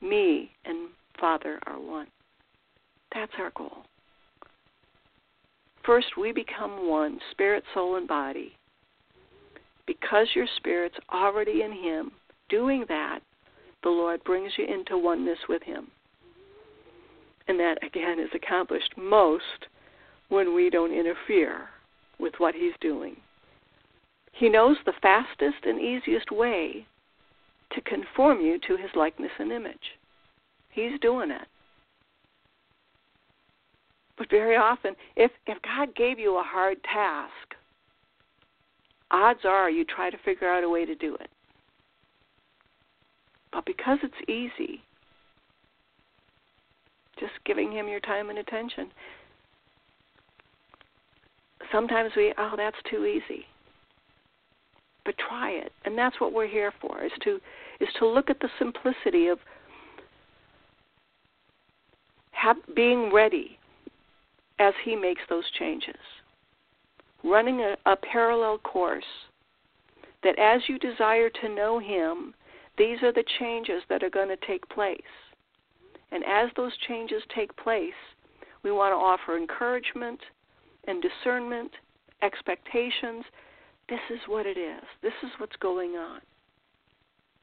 Me 0.00 0.50
and 0.64 0.88
Father 1.20 1.58
are 1.66 1.78
one. 1.78 2.06
That's 3.14 3.32
our 3.38 3.50
goal. 3.56 3.84
First, 5.84 6.16
we 6.16 6.32
become 6.32 6.88
one, 6.88 7.18
spirit, 7.32 7.64
soul, 7.74 7.96
and 7.96 8.06
body. 8.06 8.52
Because 9.86 10.28
your 10.34 10.46
spirit's 10.56 10.96
already 11.12 11.62
in 11.62 11.72
Him, 11.72 12.12
doing 12.48 12.84
that, 12.88 13.20
the 13.82 13.88
Lord 13.88 14.22
brings 14.24 14.52
you 14.56 14.66
into 14.66 14.96
oneness 14.96 15.38
with 15.48 15.62
Him. 15.62 15.88
And 17.50 17.58
that, 17.58 17.84
again, 17.84 18.20
is 18.20 18.30
accomplished 18.32 18.94
most 18.96 19.66
when 20.28 20.54
we 20.54 20.70
don't 20.70 20.94
interfere 20.94 21.62
with 22.20 22.32
what 22.38 22.54
He's 22.54 22.74
doing. 22.80 23.16
He 24.30 24.48
knows 24.48 24.76
the 24.86 24.92
fastest 25.02 25.64
and 25.64 25.80
easiest 25.80 26.30
way 26.30 26.86
to 27.72 27.80
conform 27.80 28.40
you 28.40 28.60
to 28.68 28.76
his 28.76 28.90
likeness 28.94 29.32
and 29.40 29.50
image. 29.50 29.98
He's 30.70 31.00
doing 31.00 31.32
it. 31.32 31.48
But 34.16 34.30
very 34.30 34.54
often, 34.54 34.94
if, 35.16 35.32
if 35.48 35.58
God 35.62 35.96
gave 35.96 36.20
you 36.20 36.38
a 36.38 36.44
hard 36.44 36.76
task, 36.84 37.56
odds 39.10 39.40
are 39.44 39.68
you 39.68 39.84
try 39.84 40.08
to 40.08 40.18
figure 40.24 40.48
out 40.48 40.62
a 40.62 40.68
way 40.68 40.86
to 40.86 40.94
do 40.94 41.16
it. 41.16 41.30
But 43.52 43.66
because 43.66 43.98
it's 44.04 44.30
easy, 44.30 44.84
just 47.18 47.32
giving 47.44 47.72
Him 47.72 47.88
your 47.88 48.00
time 48.00 48.30
and 48.30 48.38
attention, 48.38 48.90
sometimes 51.72 52.12
we, 52.16 52.32
oh, 52.38 52.54
that's 52.56 52.76
too 52.90 53.04
easy 53.04 53.46
but 55.04 55.14
try 55.28 55.50
it. 55.50 55.72
And 55.84 55.96
that's 55.96 56.20
what 56.20 56.32
we're 56.32 56.48
here 56.48 56.72
for 56.80 57.02
is 57.02 57.12
to 57.24 57.40
is 57.80 57.88
to 57.98 58.06
look 58.06 58.30
at 58.30 58.40
the 58.40 58.48
simplicity 58.58 59.28
of 59.28 59.38
have, 62.32 62.56
being 62.74 63.12
ready 63.12 63.58
as 64.58 64.74
he 64.84 64.94
makes 64.94 65.22
those 65.28 65.44
changes. 65.58 65.96
Running 67.24 67.60
a, 67.60 67.76
a 67.86 67.96
parallel 67.96 68.58
course 68.58 69.04
that 70.22 70.38
as 70.38 70.60
you 70.68 70.78
desire 70.78 71.30
to 71.42 71.48
know 71.48 71.78
him, 71.78 72.34
these 72.78 73.02
are 73.02 73.12
the 73.12 73.24
changes 73.38 73.82
that 73.88 74.02
are 74.02 74.10
going 74.10 74.28
to 74.28 74.46
take 74.46 74.66
place. 74.68 75.00
And 76.12 76.24
as 76.24 76.50
those 76.56 76.72
changes 76.88 77.22
take 77.34 77.56
place, 77.56 77.92
we 78.62 78.72
want 78.72 78.92
to 78.92 78.96
offer 78.96 79.36
encouragement 79.36 80.20
and 80.86 81.02
discernment, 81.02 81.70
expectations, 82.22 83.24
this 83.88 84.00
is 84.10 84.20
what 84.26 84.46
it 84.46 84.58
is. 84.58 84.82
This 85.02 85.12
is 85.22 85.30
what's 85.38 85.56
going 85.56 85.92
on. 85.92 86.20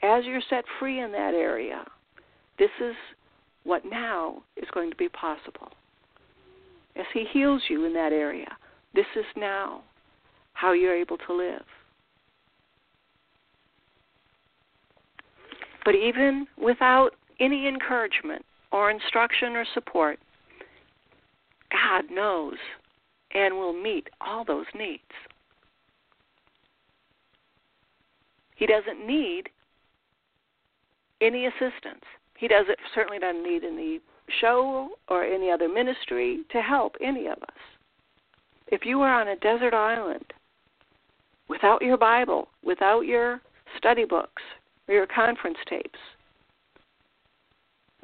As 0.01 0.25
you're 0.25 0.41
set 0.49 0.63
free 0.79 1.01
in 1.01 1.11
that 1.11 1.33
area, 1.33 1.83
this 2.59 2.69
is 2.81 2.95
what 3.63 3.83
now 3.85 4.43
is 4.55 4.67
going 4.73 4.89
to 4.89 4.95
be 4.95 5.09
possible. 5.09 5.69
As 6.95 7.05
He 7.13 7.25
heals 7.31 7.61
you 7.69 7.85
in 7.85 7.93
that 7.93 8.13
area, 8.13 8.47
this 8.93 9.05
is 9.15 9.25
now 9.35 9.81
how 10.53 10.73
you're 10.73 10.95
able 10.95 11.17
to 11.17 11.33
live. 11.33 11.65
But 15.83 15.95
even 15.95 16.47
without 16.61 17.11
any 17.39 17.67
encouragement 17.67 18.43
or 18.71 18.91
instruction 18.91 19.55
or 19.55 19.65
support, 19.73 20.19
God 21.71 22.05
knows 22.11 22.55
and 23.33 23.55
will 23.55 23.73
meet 23.73 24.07
all 24.21 24.45
those 24.45 24.65
needs. 24.73 25.01
He 28.55 28.65
doesn't 28.65 29.05
need 29.05 29.49
any 31.21 31.45
assistance. 31.45 32.03
He 32.37 32.47
does 32.47 32.65
it 32.69 32.79
certainly 32.93 33.19
doesn't 33.19 33.43
need 33.43 33.63
any 33.63 33.99
show 34.41 34.89
or 35.07 35.23
any 35.23 35.51
other 35.51 35.69
ministry 35.69 36.43
to 36.51 36.61
help 36.61 36.95
any 37.01 37.27
of 37.27 37.37
us. 37.43 37.57
If 38.67 38.85
you 38.85 39.01
are 39.01 39.21
on 39.21 39.29
a 39.29 39.35
desert 39.37 39.73
island 39.73 40.25
without 41.47 41.81
your 41.81 41.97
Bible, 41.97 42.49
without 42.63 43.01
your 43.01 43.41
study 43.77 44.05
books 44.05 44.41
or 44.87 44.95
your 44.95 45.07
conference 45.07 45.57
tapes 45.69 45.99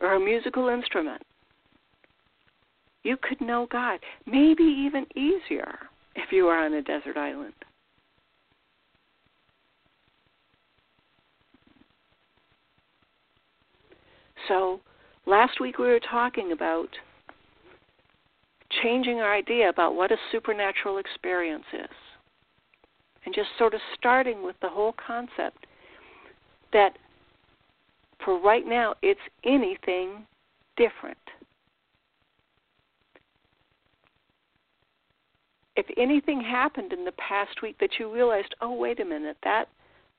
or 0.03 0.15
a 0.15 0.19
musical 0.19 0.67
instrument, 0.67 1.21
you 3.03 3.17
could 3.21 3.41
know 3.41 3.67
God. 3.71 3.99
Maybe 4.25 4.63
even 4.63 5.05
easier 5.15 5.79
if 6.15 6.31
you 6.31 6.47
are 6.47 6.65
on 6.65 6.73
a 6.73 6.81
desert 6.81 7.17
island. 7.17 7.53
So 14.47 14.81
last 15.25 15.59
week 15.61 15.77
we 15.77 15.87
were 15.87 15.99
talking 15.99 16.51
about 16.51 16.89
changing 18.83 19.19
our 19.19 19.33
idea 19.33 19.69
about 19.69 19.95
what 19.95 20.11
a 20.11 20.17
supernatural 20.31 20.97
experience 20.97 21.63
is. 21.73 21.95
And 23.25 23.33
just 23.33 23.49
sort 23.57 23.73
of 23.73 23.79
starting 23.97 24.43
with 24.43 24.57
the 24.61 24.67
whole 24.67 24.93
concept 25.07 25.65
that 26.73 26.97
for 28.25 28.39
right 28.39 28.65
now 28.65 28.95
it's 29.01 29.19
anything 29.43 30.25
different. 30.77 31.17
If 35.75 35.87
anything 35.97 36.39
happened 36.39 36.93
in 36.93 37.03
the 37.03 37.13
past 37.13 37.61
week 37.63 37.77
that 37.79 37.91
you 37.99 38.13
realized, 38.13 38.53
oh 38.61 38.73
wait 38.73 38.99
a 38.99 39.05
minute, 39.05 39.37
that 39.43 39.69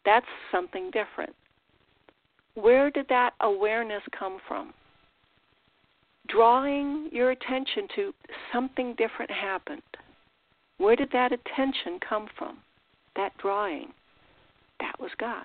that's 0.05 0.27
something 0.51 0.91
different 0.91 1.35
where 2.55 2.91
did 2.91 3.07
that 3.09 3.35
awareness 3.41 4.03
come 4.17 4.39
from? 4.47 4.73
Drawing 6.29 7.09
your 7.13 7.33
attention 7.33 7.89
to 7.97 8.15
something 8.53 8.95
different 8.97 9.31
happened. 9.31 9.83
Where 10.79 10.97
did 10.97 11.11
that 11.13 11.33
attention 11.33 11.99
come 12.09 12.29
from? 12.39 12.59
That 13.17 13.37
drawing. 13.39 13.93
That 14.81 14.99
was 14.99 15.11
God. 15.19 15.45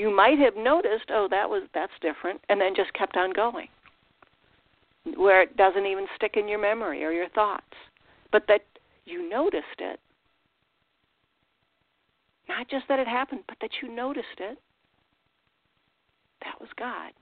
You 0.00 0.08
might 0.08 0.38
have 0.38 0.56
noticed, 0.56 1.10
oh, 1.10 1.28
that 1.30 1.50
was 1.50 1.64
that's 1.74 1.92
different, 2.00 2.40
and 2.48 2.58
then 2.58 2.74
just 2.74 2.90
kept 2.94 3.18
on 3.18 3.34
going. 3.34 3.68
Where 5.14 5.42
it 5.42 5.58
doesn't 5.58 5.84
even 5.84 6.06
stick 6.16 6.38
in 6.38 6.48
your 6.48 6.58
memory 6.58 7.04
or 7.04 7.12
your 7.12 7.28
thoughts. 7.28 7.76
But 8.32 8.44
that 8.48 8.62
you 9.04 9.28
noticed 9.28 9.66
it 9.78 10.00
not 12.48 12.66
just 12.70 12.88
that 12.88 12.98
it 12.98 13.06
happened, 13.06 13.42
but 13.46 13.58
that 13.60 13.72
you 13.82 13.94
noticed 13.94 14.38
it 14.38 14.56
that 16.44 16.58
was 16.58 16.70
God 16.78 17.12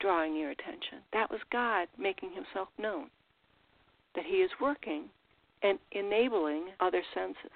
drawing 0.00 0.34
your 0.34 0.52
attention. 0.52 1.04
That 1.12 1.30
was 1.30 1.40
God 1.52 1.86
making 1.98 2.30
himself 2.32 2.68
known. 2.78 3.08
That 4.14 4.24
he 4.24 4.36
is 4.36 4.50
working 4.58 5.04
and 5.62 5.78
enabling 5.92 6.68
other 6.80 7.02
senses. 7.12 7.52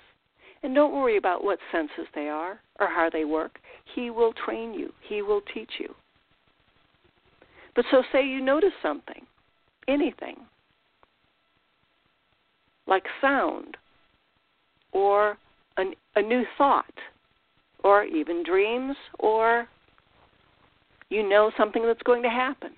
And 0.62 0.74
don't 0.74 0.92
worry 0.92 1.16
about 1.16 1.42
what 1.42 1.58
senses 1.72 2.06
they 2.14 2.28
are 2.28 2.60
or 2.78 2.88
how 2.88 3.08
they 3.10 3.24
work. 3.24 3.58
He 3.94 4.10
will 4.10 4.32
train 4.32 4.74
you, 4.74 4.92
He 5.08 5.22
will 5.22 5.40
teach 5.54 5.72
you. 5.78 5.94
But 7.74 7.84
so, 7.90 8.02
say 8.10 8.26
you 8.26 8.40
notice 8.40 8.72
something, 8.82 9.26
anything, 9.86 10.36
like 12.86 13.04
sound 13.20 13.76
or 14.92 15.36
an, 15.76 15.92
a 16.14 16.22
new 16.22 16.44
thought 16.56 16.84
or 17.84 18.04
even 18.04 18.42
dreams 18.42 18.96
or 19.18 19.68
you 21.10 21.28
know 21.28 21.50
something 21.56 21.84
that's 21.86 22.02
going 22.02 22.22
to 22.22 22.30
happen. 22.30 22.70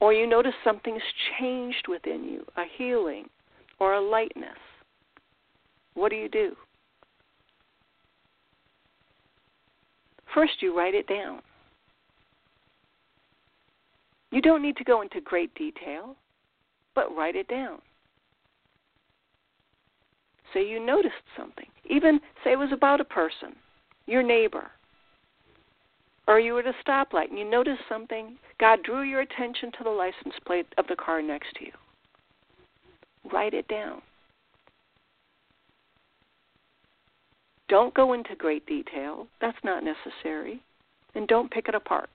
Or 0.00 0.12
you 0.12 0.26
notice 0.26 0.52
something's 0.62 1.02
changed 1.38 1.86
within 1.88 2.24
you, 2.24 2.44
a 2.56 2.64
healing 2.76 3.26
or 3.80 3.94
a 3.94 4.00
lightness. 4.00 4.58
What 5.94 6.10
do 6.10 6.16
you 6.16 6.28
do? 6.28 6.54
First, 10.34 10.54
you 10.60 10.76
write 10.76 10.94
it 10.94 11.06
down. 11.06 11.40
You 14.32 14.42
don't 14.42 14.62
need 14.62 14.76
to 14.78 14.84
go 14.84 15.00
into 15.00 15.20
great 15.20 15.54
detail, 15.54 16.16
but 16.94 17.14
write 17.16 17.36
it 17.36 17.46
down. 17.46 17.78
Say 20.52 20.68
you 20.68 20.84
noticed 20.84 21.14
something. 21.36 21.66
Even 21.88 22.20
say 22.42 22.52
it 22.52 22.58
was 22.58 22.72
about 22.72 23.00
a 23.00 23.04
person, 23.04 23.54
your 24.06 24.24
neighbor, 24.24 24.70
or 26.26 26.40
you 26.40 26.54
were 26.54 26.60
at 26.60 26.66
a 26.66 26.74
stoplight 26.84 27.30
and 27.30 27.38
you 27.38 27.48
noticed 27.48 27.82
something. 27.88 28.36
God 28.58 28.82
drew 28.82 29.02
your 29.02 29.20
attention 29.20 29.70
to 29.78 29.84
the 29.84 29.90
license 29.90 30.34
plate 30.44 30.66
of 30.78 30.86
the 30.88 30.96
car 30.96 31.22
next 31.22 31.54
to 31.58 31.66
you. 31.66 31.72
Write 33.32 33.54
it 33.54 33.68
down. 33.68 34.02
Don't 37.68 37.94
go 37.94 38.12
into 38.12 38.36
great 38.36 38.66
detail. 38.66 39.26
That's 39.40 39.56
not 39.64 39.84
necessary. 39.84 40.62
And 41.14 41.26
don't 41.26 41.50
pick 41.50 41.68
it 41.68 41.74
apart. 41.74 42.10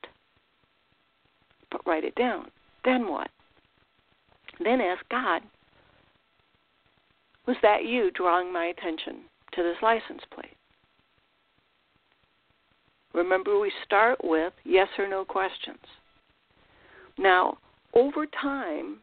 But 1.71 1.85
write 1.85 2.03
it 2.03 2.15
down. 2.15 2.47
Then 2.85 3.07
what? 3.07 3.29
Then 4.63 4.81
ask 4.81 5.01
God, 5.09 5.41
was 7.47 7.57
that 7.61 7.85
you 7.85 8.11
drawing 8.11 8.53
my 8.53 8.65
attention 8.65 9.21
to 9.53 9.63
this 9.63 9.77
license 9.81 10.21
plate? 10.33 10.55
Remember, 13.13 13.59
we 13.59 13.71
start 13.85 14.19
with 14.23 14.53
yes 14.65 14.87
or 14.99 15.07
no 15.07 15.25
questions. 15.25 15.79
Now, 17.17 17.57
over 17.95 18.27
time, 18.27 18.97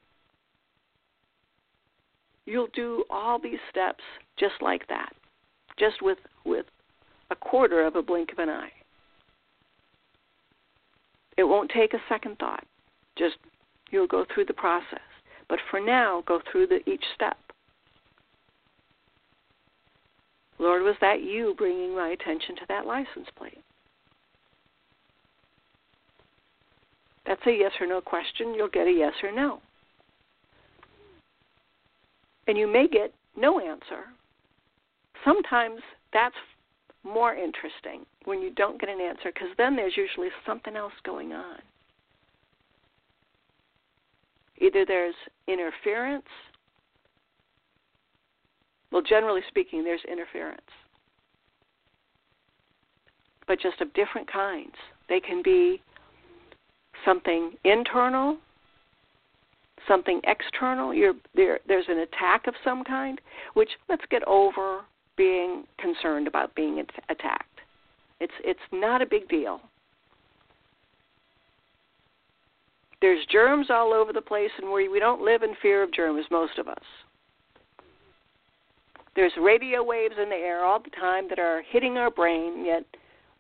you'll 2.45 2.69
do 2.73 3.05
all 3.11 3.41
these 3.41 3.59
steps 3.71 4.05
just 4.39 4.55
like 4.61 4.87
that 4.89 5.16
just 5.79 6.03
with, 6.03 6.19
with 6.45 6.67
a 7.31 7.37
quarter 7.37 7.85
of 7.85 7.97
a 7.97 8.03
blink 8.03 8.33
of 8.33 8.39
an 8.39 8.49
eye. 8.49 8.73
It 11.37 11.45
won't 11.45 11.71
take 11.71 11.93
a 11.93 12.03
second 12.09 12.39
thought. 12.39 12.65
Just 13.19 13.37
you'll 13.91 14.07
go 14.07 14.25
through 14.33 14.47
the 14.47 14.55
process. 14.55 15.01
But 15.49 15.59
for 15.71 15.81
now, 15.81 16.23
go 16.27 16.41
through 16.51 16.69
the, 16.69 16.89
each 16.89 17.05
step. 17.15 17.37
Lord, 20.59 20.83
was 20.83 20.97
that 21.01 21.23
you 21.23 21.55
bringing 21.59 21.95
my 21.95 22.09
attention 22.09 22.57
to 22.57 22.63
that 22.69 22.87
license 22.87 23.29
plate? 23.37 23.63
That's 27.27 27.43
a 27.47 27.51
yes 27.51 27.73
or 27.81 27.87
no 27.87 28.01
question. 28.01 28.55
You'll 28.55 28.69
get 28.69 28.87
a 28.87 28.93
yes 28.93 29.13
or 29.23 29.33
no. 29.33 29.61
And 32.47 32.57
you 32.57 32.73
may 32.73 32.87
get 32.89 33.13
no 33.37 33.59
answer, 33.59 34.05
sometimes 35.27 35.81
that's 36.13 36.35
more 37.05 37.35
interesting 37.35 38.07
when 38.25 38.41
you 38.41 38.51
don't 38.51 38.81
get 38.81 38.89
an 38.89 39.01
answer 39.01 39.31
because 39.33 39.49
then 39.59 39.77
there's 39.77 39.97
usually 39.97 40.29
something 40.47 40.77
else 40.77 40.93
going 41.05 41.33
on. 41.33 41.59
Either 44.59 44.87
there's 44.87 45.15
interference, 45.47 46.25
well, 48.91 49.03
generally 49.03 49.43
speaking, 49.49 49.85
there's 49.85 50.01
interference, 50.11 50.61
but 53.47 53.61
just 53.61 53.81
of 53.81 53.93
different 53.93 54.31
kinds. 54.33 54.75
They 55.09 55.21
can 55.21 55.43
be 55.43 55.83
something 57.05 57.53
internal, 57.65 58.39
something 59.87 60.21
external. 60.25 60.93
There, 61.35 61.61
there's 61.69 61.85
an 61.89 61.99
attack 61.99 62.47
of 62.47 62.55
some 62.65 62.83
kind, 62.83 63.21
which 63.55 63.71
let's 63.89 64.05
get 64.11 64.27
over 64.27 64.81
being 65.17 65.65
concerned 65.79 66.27
about 66.27 66.55
being 66.55 66.83
attacked. 67.09 67.61
It's 68.21 68.33
it's 68.45 68.61
not 68.73 69.03
a 69.03 69.07
big 69.07 69.29
deal. 69.29 69.61
There's 73.01 73.25
germs 73.31 73.67
all 73.71 73.93
over 73.93 74.13
the 74.13 74.23
place, 74.23 74.51
and 74.59 74.73
we 74.73 74.89
we 74.89 74.99
don't 74.99 75.23
live 75.23 75.43
in 75.43 75.55
fear 75.61 75.83
of 75.83 75.93
germs, 75.93 76.25
most 76.31 76.59
of 76.59 76.69
us. 76.69 76.83
There's 79.15 79.33
radio 79.41 79.83
waves 79.83 80.15
in 80.23 80.29
the 80.29 80.37
air 80.37 80.65
all 80.65 80.79
the 80.79 80.91
time 80.91 81.27
that 81.31 81.39
are 81.39 81.63
hitting 81.71 81.97
our 81.97 82.11
brain, 82.11 82.65
yet 82.65 82.85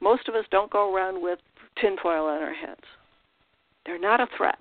most 0.00 0.28
of 0.28 0.34
us 0.34 0.44
don't 0.50 0.70
go 0.70 0.94
around 0.94 1.22
with 1.22 1.38
tinfoil 1.80 2.26
on 2.26 2.42
our 2.42 2.54
heads. 2.54 2.80
They're 3.84 3.98
not 3.98 4.20
a 4.20 4.26
threat. 4.36 4.58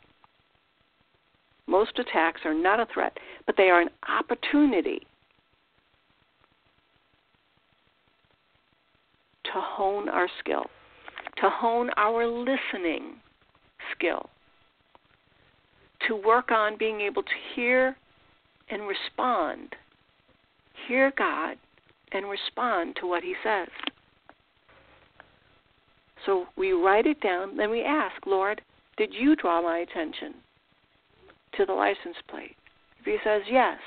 Most 1.67 1.97
attacks 1.97 2.41
are 2.45 2.53
not 2.53 2.79
a 2.79 2.87
threat, 2.93 3.17
but 3.45 3.55
they 3.57 3.69
are 3.69 3.81
an 3.81 3.89
opportunity 4.07 5.07
to 9.55 9.61
hone 9.61 10.09
our 10.09 10.27
skill, 10.39 10.65
to 11.37 11.49
hone 11.49 11.89
our 11.95 12.27
listening 12.27 13.15
skill, 13.95 14.29
to 16.07 16.15
work 16.15 16.51
on 16.51 16.77
being 16.77 16.99
able 16.99 17.23
to 17.23 17.29
hear 17.55 17.95
and 18.69 18.81
respond, 18.85 19.73
hear 20.87 21.13
God 21.17 21.55
and 22.11 22.29
respond 22.29 22.97
to 22.99 23.07
what 23.07 23.23
He 23.23 23.33
says. 23.43 23.69
So 26.25 26.47
we 26.57 26.73
write 26.73 27.05
it 27.05 27.21
down, 27.21 27.55
then 27.55 27.71
we 27.71 27.81
ask, 27.81 28.25
Lord, 28.25 28.61
did 28.97 29.13
you 29.13 29.37
draw 29.37 29.61
my 29.61 29.77
attention 29.79 30.33
to 31.57 31.65
the 31.65 31.73
license 31.73 32.17
plate? 32.29 32.57
If 32.99 33.05
He 33.05 33.17
says 33.23 33.43
yes, 33.49 33.77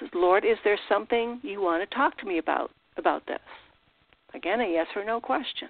says, 0.00 0.08
Lord, 0.12 0.44
is 0.44 0.58
there 0.64 0.78
something 0.88 1.38
you 1.44 1.60
want 1.60 1.88
to 1.88 1.94
talk 1.94 2.18
to 2.18 2.26
me 2.26 2.38
about 2.38 2.72
about 2.96 3.24
this? 3.26 3.38
Again, 4.36 4.60
a 4.60 4.70
yes 4.70 4.86
or 4.94 5.04
no 5.04 5.18
question. 5.18 5.68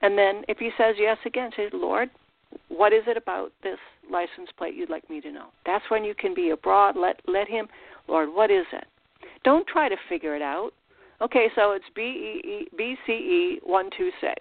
And 0.00 0.18
then 0.18 0.42
if 0.48 0.58
he 0.58 0.70
says 0.76 0.96
yes 0.98 1.18
again, 1.24 1.50
say, 1.56 1.68
Lord, 1.72 2.10
what 2.68 2.92
is 2.92 3.02
it 3.06 3.16
about 3.16 3.52
this 3.62 3.78
license 4.10 4.48
plate 4.56 4.74
you'd 4.74 4.90
like 4.90 5.08
me 5.08 5.20
to 5.20 5.30
know? 5.30 5.46
That's 5.66 5.84
when 5.90 6.02
you 6.02 6.14
can 6.14 6.34
be 6.34 6.50
abroad. 6.50 6.96
Let 6.96 7.20
let 7.26 7.48
him, 7.48 7.68
Lord, 8.08 8.28
what 8.32 8.50
is 8.50 8.66
it? 8.72 8.86
Don't 9.44 9.66
try 9.66 9.88
to 9.88 9.96
figure 10.08 10.34
it 10.34 10.42
out. 10.42 10.70
Okay, 11.20 11.48
so 11.54 11.72
it's 11.72 11.84
B 11.94 12.66
B 12.76 12.96
C 13.06 13.12
E 13.12 13.60
one 13.62 13.90
two 13.96 14.10
six. 14.20 14.40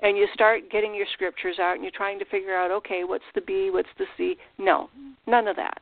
And 0.00 0.16
you 0.16 0.26
start 0.34 0.70
getting 0.70 0.94
your 0.94 1.06
scriptures 1.12 1.58
out 1.60 1.74
and 1.74 1.82
you're 1.82 1.92
trying 1.92 2.18
to 2.18 2.24
figure 2.24 2.56
out, 2.56 2.70
okay, 2.70 3.04
what's 3.04 3.24
the 3.34 3.40
B, 3.40 3.70
what's 3.70 3.88
the 3.98 4.06
C? 4.16 4.36
No, 4.58 4.90
none 5.26 5.46
of 5.46 5.56
that. 5.56 5.80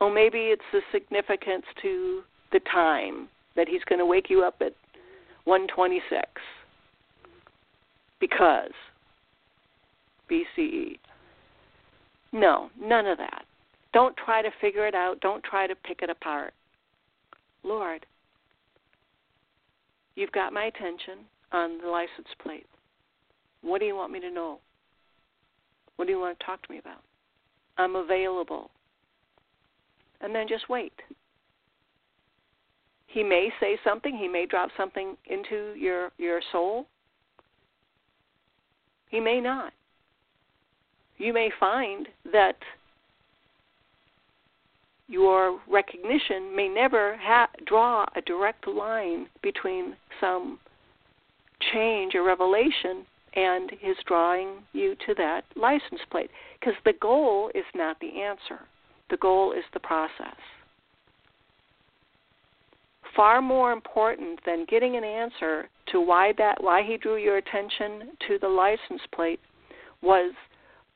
Oh, 0.00 0.10
maybe 0.10 0.38
it's 0.38 0.62
the 0.72 0.80
significance 0.92 1.64
to 1.82 2.22
the 2.52 2.60
time 2.72 3.28
that 3.56 3.68
he's 3.68 3.82
going 3.88 3.98
to 3.98 4.06
wake 4.06 4.30
you 4.30 4.44
up 4.44 4.56
at 4.60 4.72
126 5.44 6.22
because 8.20 8.70
BCE. 10.30 10.98
No, 12.32 12.70
none 12.80 13.06
of 13.06 13.18
that. 13.18 13.44
Don't 13.92 14.16
try 14.16 14.42
to 14.42 14.50
figure 14.60 14.86
it 14.86 14.94
out. 14.94 15.20
Don't 15.20 15.42
try 15.42 15.66
to 15.66 15.74
pick 15.74 16.02
it 16.02 16.10
apart. 16.10 16.52
Lord, 17.64 18.04
you've 20.14 20.32
got 20.32 20.52
my 20.52 20.64
attention 20.64 21.24
on 21.52 21.78
the 21.78 21.88
license 21.88 22.28
plate. 22.42 22.66
What 23.62 23.80
do 23.80 23.86
you 23.86 23.96
want 23.96 24.12
me 24.12 24.20
to 24.20 24.30
know? 24.30 24.58
What 25.96 26.04
do 26.04 26.12
you 26.12 26.20
want 26.20 26.38
to 26.38 26.44
talk 26.44 26.62
to 26.62 26.72
me 26.72 26.78
about? 26.78 27.02
I'm 27.78 27.96
available 27.96 28.70
and 30.20 30.34
then 30.34 30.48
just 30.48 30.68
wait. 30.68 30.92
He 33.06 33.22
may 33.22 33.50
say 33.60 33.78
something, 33.82 34.16
he 34.16 34.28
may 34.28 34.46
drop 34.46 34.70
something 34.76 35.16
into 35.26 35.74
your 35.76 36.10
your 36.18 36.40
soul. 36.52 36.86
He 39.08 39.20
may 39.20 39.40
not. 39.40 39.72
You 41.16 41.32
may 41.32 41.50
find 41.58 42.06
that 42.30 42.56
your 45.08 45.58
recognition 45.66 46.54
may 46.54 46.68
never 46.68 47.16
ha- 47.16 47.48
draw 47.66 48.04
a 48.14 48.20
direct 48.20 48.68
line 48.68 49.26
between 49.42 49.96
some 50.20 50.58
change 51.72 52.14
or 52.14 52.22
revelation 52.22 53.06
and 53.34 53.70
his 53.80 53.96
drawing 54.06 54.62
you 54.72 54.94
to 55.06 55.14
that 55.14 55.44
license 55.56 56.00
plate. 56.10 56.30
Because 56.60 56.74
the 56.84 56.92
goal 57.00 57.50
is 57.54 57.64
not 57.74 57.98
the 58.00 58.20
answer, 58.20 58.60
the 59.10 59.16
goal 59.18 59.52
is 59.52 59.64
the 59.72 59.80
process. 59.80 60.36
Far 63.16 63.40
more 63.40 63.72
important 63.72 64.38
than 64.46 64.66
getting 64.68 64.96
an 64.96 65.04
answer 65.04 65.68
to 65.92 66.00
why 66.00 66.32
that 66.38 66.62
why 66.62 66.82
he 66.82 66.96
drew 66.96 67.16
your 67.16 67.38
attention 67.38 68.12
to 68.28 68.38
the 68.40 68.48
license 68.48 69.02
plate 69.12 69.40
was 70.02 70.32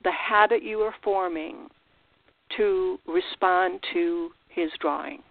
the 0.05 0.13
habit 0.13 0.63
you 0.63 0.79
were 0.79 0.95
forming 1.03 1.69
to 2.57 2.99
respond 3.07 3.81
to 3.93 4.31
his 4.49 4.71
drawing. 4.81 5.23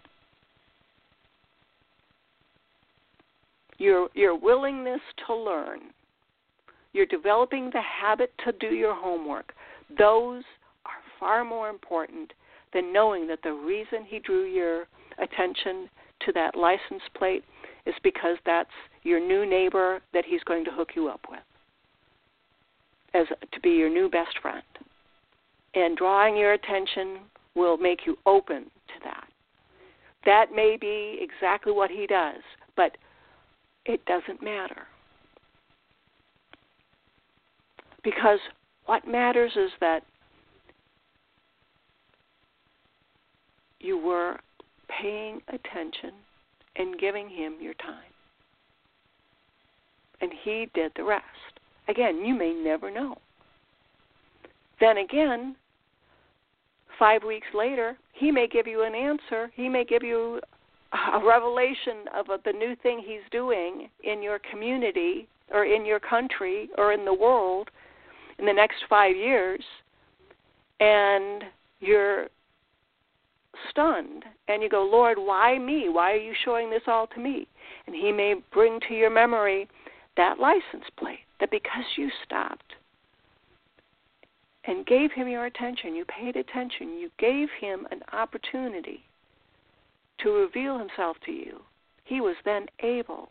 Your, 3.78 4.08
your 4.14 4.36
willingness 4.38 5.00
to 5.26 5.34
learn, 5.34 5.80
you're 6.92 7.06
developing 7.06 7.70
the 7.72 7.80
habit 7.80 8.32
to 8.44 8.52
do 8.52 8.74
your 8.74 8.94
homework. 8.94 9.52
Those 9.98 10.44
are 10.84 10.92
far 11.18 11.44
more 11.44 11.68
important 11.68 12.32
than 12.72 12.92
knowing 12.92 13.26
that 13.28 13.42
the 13.42 13.52
reason 13.52 14.04
he 14.06 14.18
drew 14.18 14.44
your 14.44 14.86
attention 15.18 15.88
to 16.20 16.32
that 16.32 16.56
license 16.56 17.02
plate 17.16 17.44
is 17.86 17.94
because 18.02 18.36
that's 18.46 18.70
your 19.02 19.20
new 19.20 19.44
neighbor 19.48 20.00
that 20.12 20.24
he's 20.24 20.42
going 20.44 20.64
to 20.64 20.70
hook 20.70 20.90
you 20.94 21.08
up 21.08 21.20
with 21.28 21.40
as 23.14 23.26
to 23.52 23.60
be 23.60 23.70
your 23.70 23.90
new 23.90 24.08
best 24.08 24.38
friend. 24.40 24.62
And 25.74 25.96
drawing 25.96 26.36
your 26.36 26.52
attention 26.52 27.18
will 27.54 27.76
make 27.76 28.06
you 28.06 28.16
open 28.26 28.64
to 28.64 28.94
that. 29.04 29.28
That 30.24 30.54
may 30.54 30.76
be 30.80 31.18
exactly 31.20 31.72
what 31.72 31.90
he 31.90 32.06
does, 32.06 32.40
but 32.76 32.96
it 33.84 34.04
doesn't 34.06 34.42
matter. 34.42 34.86
Because 38.04 38.38
what 38.86 39.06
matters 39.06 39.52
is 39.56 39.70
that 39.80 40.02
you 43.82 43.98
were 43.98 44.36
paying 45.00 45.40
attention 45.48 46.12
and 46.76 46.98
giving 46.98 47.28
him 47.28 47.54
your 47.60 47.74
time. 47.74 48.12
And 50.20 50.30
he 50.44 50.68
did 50.74 50.92
the 50.96 51.04
rest. 51.04 51.24
Again, 51.88 52.24
you 52.24 52.34
may 52.34 52.52
never 52.52 52.90
know. 52.90 53.16
Then 54.80 54.98
again, 54.98 55.56
five 56.98 57.24
weeks 57.24 57.48
later, 57.54 57.96
he 58.12 58.30
may 58.30 58.46
give 58.46 58.66
you 58.66 58.84
an 58.84 58.94
answer. 58.94 59.50
He 59.54 59.68
may 59.68 59.84
give 59.84 60.02
you 60.02 60.40
a 61.14 61.24
revelation 61.24 62.04
of 62.14 62.26
the 62.44 62.52
new 62.52 62.76
thing 62.82 63.02
he's 63.04 63.28
doing 63.30 63.88
in 64.04 64.22
your 64.22 64.38
community 64.50 65.26
or 65.52 65.64
in 65.64 65.84
your 65.84 66.00
country 66.00 66.68
or 66.78 66.92
in 66.92 67.04
the 67.04 67.14
world 67.14 67.70
in 68.38 68.46
the 68.46 68.52
next 68.52 68.76
five 68.88 69.16
years. 69.16 69.62
And 70.80 71.44
you're 71.80 72.28
stunned 73.70 74.24
and 74.48 74.62
you 74.62 74.68
go, 74.68 74.82
Lord, 74.90 75.18
why 75.18 75.58
me? 75.58 75.88
Why 75.88 76.12
are 76.12 76.16
you 76.16 76.34
showing 76.44 76.70
this 76.70 76.82
all 76.86 77.06
to 77.08 77.20
me? 77.20 77.46
And 77.86 77.94
He 77.94 78.12
may 78.12 78.34
bring 78.52 78.80
to 78.88 78.94
your 78.94 79.10
memory 79.10 79.68
that 80.16 80.38
license 80.38 80.84
plate 80.98 81.20
that 81.40 81.50
because 81.50 81.84
you 81.96 82.10
stopped 82.24 82.74
and 84.64 84.86
gave 84.86 85.12
Him 85.12 85.28
your 85.28 85.46
attention, 85.46 85.94
you 85.94 86.04
paid 86.04 86.36
attention, 86.36 86.98
you 86.98 87.10
gave 87.18 87.48
Him 87.60 87.86
an 87.90 88.00
opportunity 88.12 89.04
to 90.22 90.30
reveal 90.30 90.78
Himself 90.78 91.16
to 91.26 91.32
you, 91.32 91.60
He 92.04 92.20
was 92.20 92.36
then 92.44 92.66
able 92.80 93.28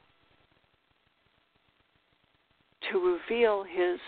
to 2.92 2.98
reveal 2.98 3.64
His 3.64 4.00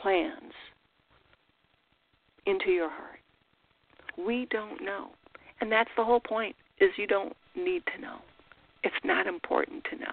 plans 0.00 0.52
into 2.46 2.70
your 2.70 2.90
heart. 2.90 3.13
We 4.18 4.46
don't 4.50 4.82
know. 4.82 5.10
And 5.60 5.70
that's 5.70 5.90
the 5.96 6.04
whole 6.04 6.20
point 6.20 6.54
is 6.80 6.90
you 6.96 7.06
don't 7.06 7.34
need 7.56 7.82
to 7.94 8.00
know. 8.00 8.18
It's 8.82 8.94
not 9.04 9.26
important 9.26 9.84
to 9.90 9.96
know. 9.96 10.12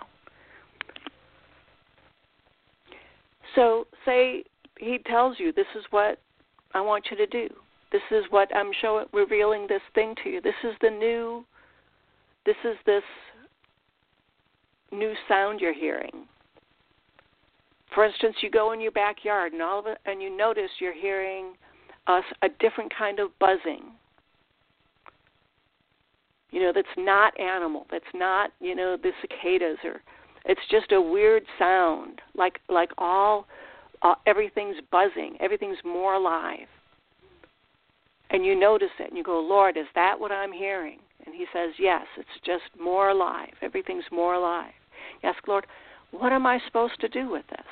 So 3.55 3.87
say 4.05 4.43
he 4.79 4.99
tells 5.05 5.39
you 5.39 5.51
this 5.51 5.65
is 5.75 5.83
what 5.89 6.19
I 6.73 6.81
want 6.81 7.05
you 7.11 7.17
to 7.17 7.27
do. 7.27 7.49
This 7.91 8.01
is 8.11 8.23
what 8.29 8.53
I'm 8.55 8.71
showing 8.81 9.05
revealing 9.11 9.67
this 9.67 9.81
thing 9.93 10.15
to 10.23 10.29
you. 10.29 10.41
This 10.41 10.55
is 10.63 10.73
the 10.81 10.89
new 10.89 11.43
this 12.45 12.55
is 12.63 12.77
this 12.85 13.03
new 14.91 15.13
sound 15.27 15.59
you're 15.59 15.73
hearing. 15.73 16.25
For 17.93 18.05
instance, 18.05 18.37
you 18.41 18.49
go 18.49 18.71
in 18.71 18.79
your 18.79 18.91
backyard 18.91 19.51
and 19.51 19.61
all 19.61 19.79
of 19.79 19.85
it, 19.85 19.97
and 20.05 20.21
you 20.21 20.35
notice 20.35 20.69
you're 20.79 20.93
hearing 20.93 21.53
a, 22.07 22.21
a 22.41 22.49
different 22.59 22.91
kind 22.97 23.19
of 23.19 23.37
buzzing. 23.39 23.91
You 26.51 26.61
know, 26.61 26.71
that's 26.73 26.87
not 26.97 27.39
animal. 27.39 27.87
That's 27.91 28.03
not 28.13 28.51
you 28.59 28.75
know 28.75 28.97
the 29.01 29.11
cicadas 29.21 29.77
or. 29.83 30.01
It's 30.43 30.61
just 30.71 30.91
a 30.91 30.99
weird 30.99 31.43
sound, 31.59 32.19
like 32.35 32.59
like 32.67 32.89
all, 32.97 33.45
uh, 34.01 34.15
everything's 34.25 34.77
buzzing. 34.91 35.37
Everything's 35.39 35.77
more 35.85 36.15
alive. 36.15 36.67
And 38.31 38.45
you 38.45 38.59
notice 38.59 38.89
it, 38.99 39.09
and 39.09 39.17
you 39.17 39.23
go, 39.23 39.39
Lord, 39.39 39.77
is 39.77 39.85
that 39.93 40.19
what 40.19 40.31
I'm 40.31 40.51
hearing? 40.51 40.99
And 41.25 41.35
He 41.35 41.45
says, 41.53 41.73
Yes, 41.77 42.05
it's 42.17 42.27
just 42.45 42.63
more 42.81 43.09
alive. 43.09 43.53
Everything's 43.61 44.05
more 44.11 44.33
alive. 44.33 44.71
You 45.21 45.29
ask, 45.29 45.47
Lord, 45.47 45.67
what 46.11 46.31
am 46.31 46.45
I 46.45 46.59
supposed 46.65 46.99
to 47.01 47.09
do 47.09 47.29
with 47.29 47.45
this? 47.49 47.65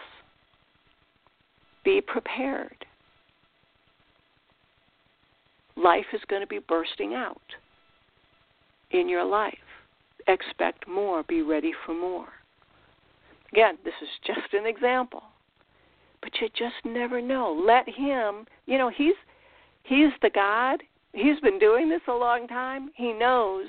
Be 1.84 2.02
prepared 2.02 2.86
life 5.80 6.06
is 6.14 6.22
going 6.28 6.42
to 6.42 6.48
be 6.48 6.60
bursting 6.60 7.14
out 7.14 7.42
in 8.92 9.08
your 9.10 9.24
life. 9.24 9.56
Expect 10.28 10.88
more, 10.88 11.24
be 11.24 11.42
ready 11.42 11.72
for 11.86 11.94
more. 11.94 12.28
Again, 13.52 13.78
this 13.84 13.94
is 14.02 14.10
just 14.26 14.54
an 14.54 14.66
example. 14.66 15.24
But 16.22 16.32
you 16.42 16.50
just 16.50 16.76
never 16.86 17.22
know. 17.22 17.64
Let 17.66 17.88
him, 17.88 18.46
you 18.66 18.78
know, 18.78 18.92
he's 18.96 19.16
he's 19.84 20.12
the 20.22 20.30
God. 20.30 20.84
He's 21.14 21.40
been 21.40 21.58
doing 21.58 21.90
this 21.90 22.02
a 22.08 22.14
long 22.14 22.48
time. 22.48 22.92
He 22.96 23.14
knows 23.14 23.66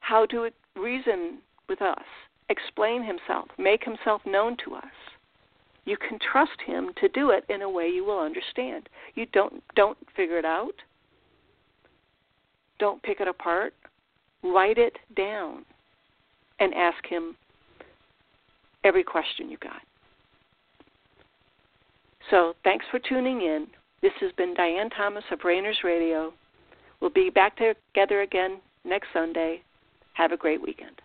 how 0.00 0.26
to 0.26 0.50
reason 0.74 1.38
with 1.68 1.82
us, 1.82 2.04
explain 2.48 3.04
himself, 3.04 3.48
make 3.58 3.84
himself 3.84 4.22
known 4.24 4.56
to 4.64 4.74
us 4.74 4.84
you 5.86 5.96
can 5.96 6.18
trust 6.18 6.60
him 6.66 6.90
to 7.00 7.08
do 7.08 7.30
it 7.30 7.44
in 7.48 7.62
a 7.62 7.70
way 7.70 7.88
you 7.88 8.04
will 8.04 8.18
understand. 8.18 8.88
You 9.14 9.24
don't 9.32 9.62
don't 9.74 9.96
figure 10.14 10.38
it 10.38 10.44
out. 10.44 10.74
Don't 12.78 13.02
pick 13.02 13.20
it 13.20 13.28
apart. 13.28 13.72
Write 14.42 14.76
it 14.76 14.98
down 15.16 15.64
and 16.60 16.74
ask 16.74 17.06
him 17.06 17.36
every 18.84 19.04
question 19.04 19.48
you 19.48 19.56
got. 19.58 19.80
So, 22.30 22.54
thanks 22.64 22.84
for 22.90 22.98
tuning 22.98 23.40
in. 23.42 23.66
This 24.02 24.12
has 24.20 24.32
been 24.32 24.54
Diane 24.54 24.90
Thomas 24.90 25.24
of 25.30 25.40
Rainers 25.44 25.78
Radio. 25.84 26.32
We'll 27.00 27.10
be 27.10 27.30
back 27.30 27.56
together 27.56 28.22
again 28.22 28.58
next 28.84 29.08
Sunday. 29.12 29.62
Have 30.14 30.32
a 30.32 30.36
great 30.36 30.60
weekend. 30.60 31.00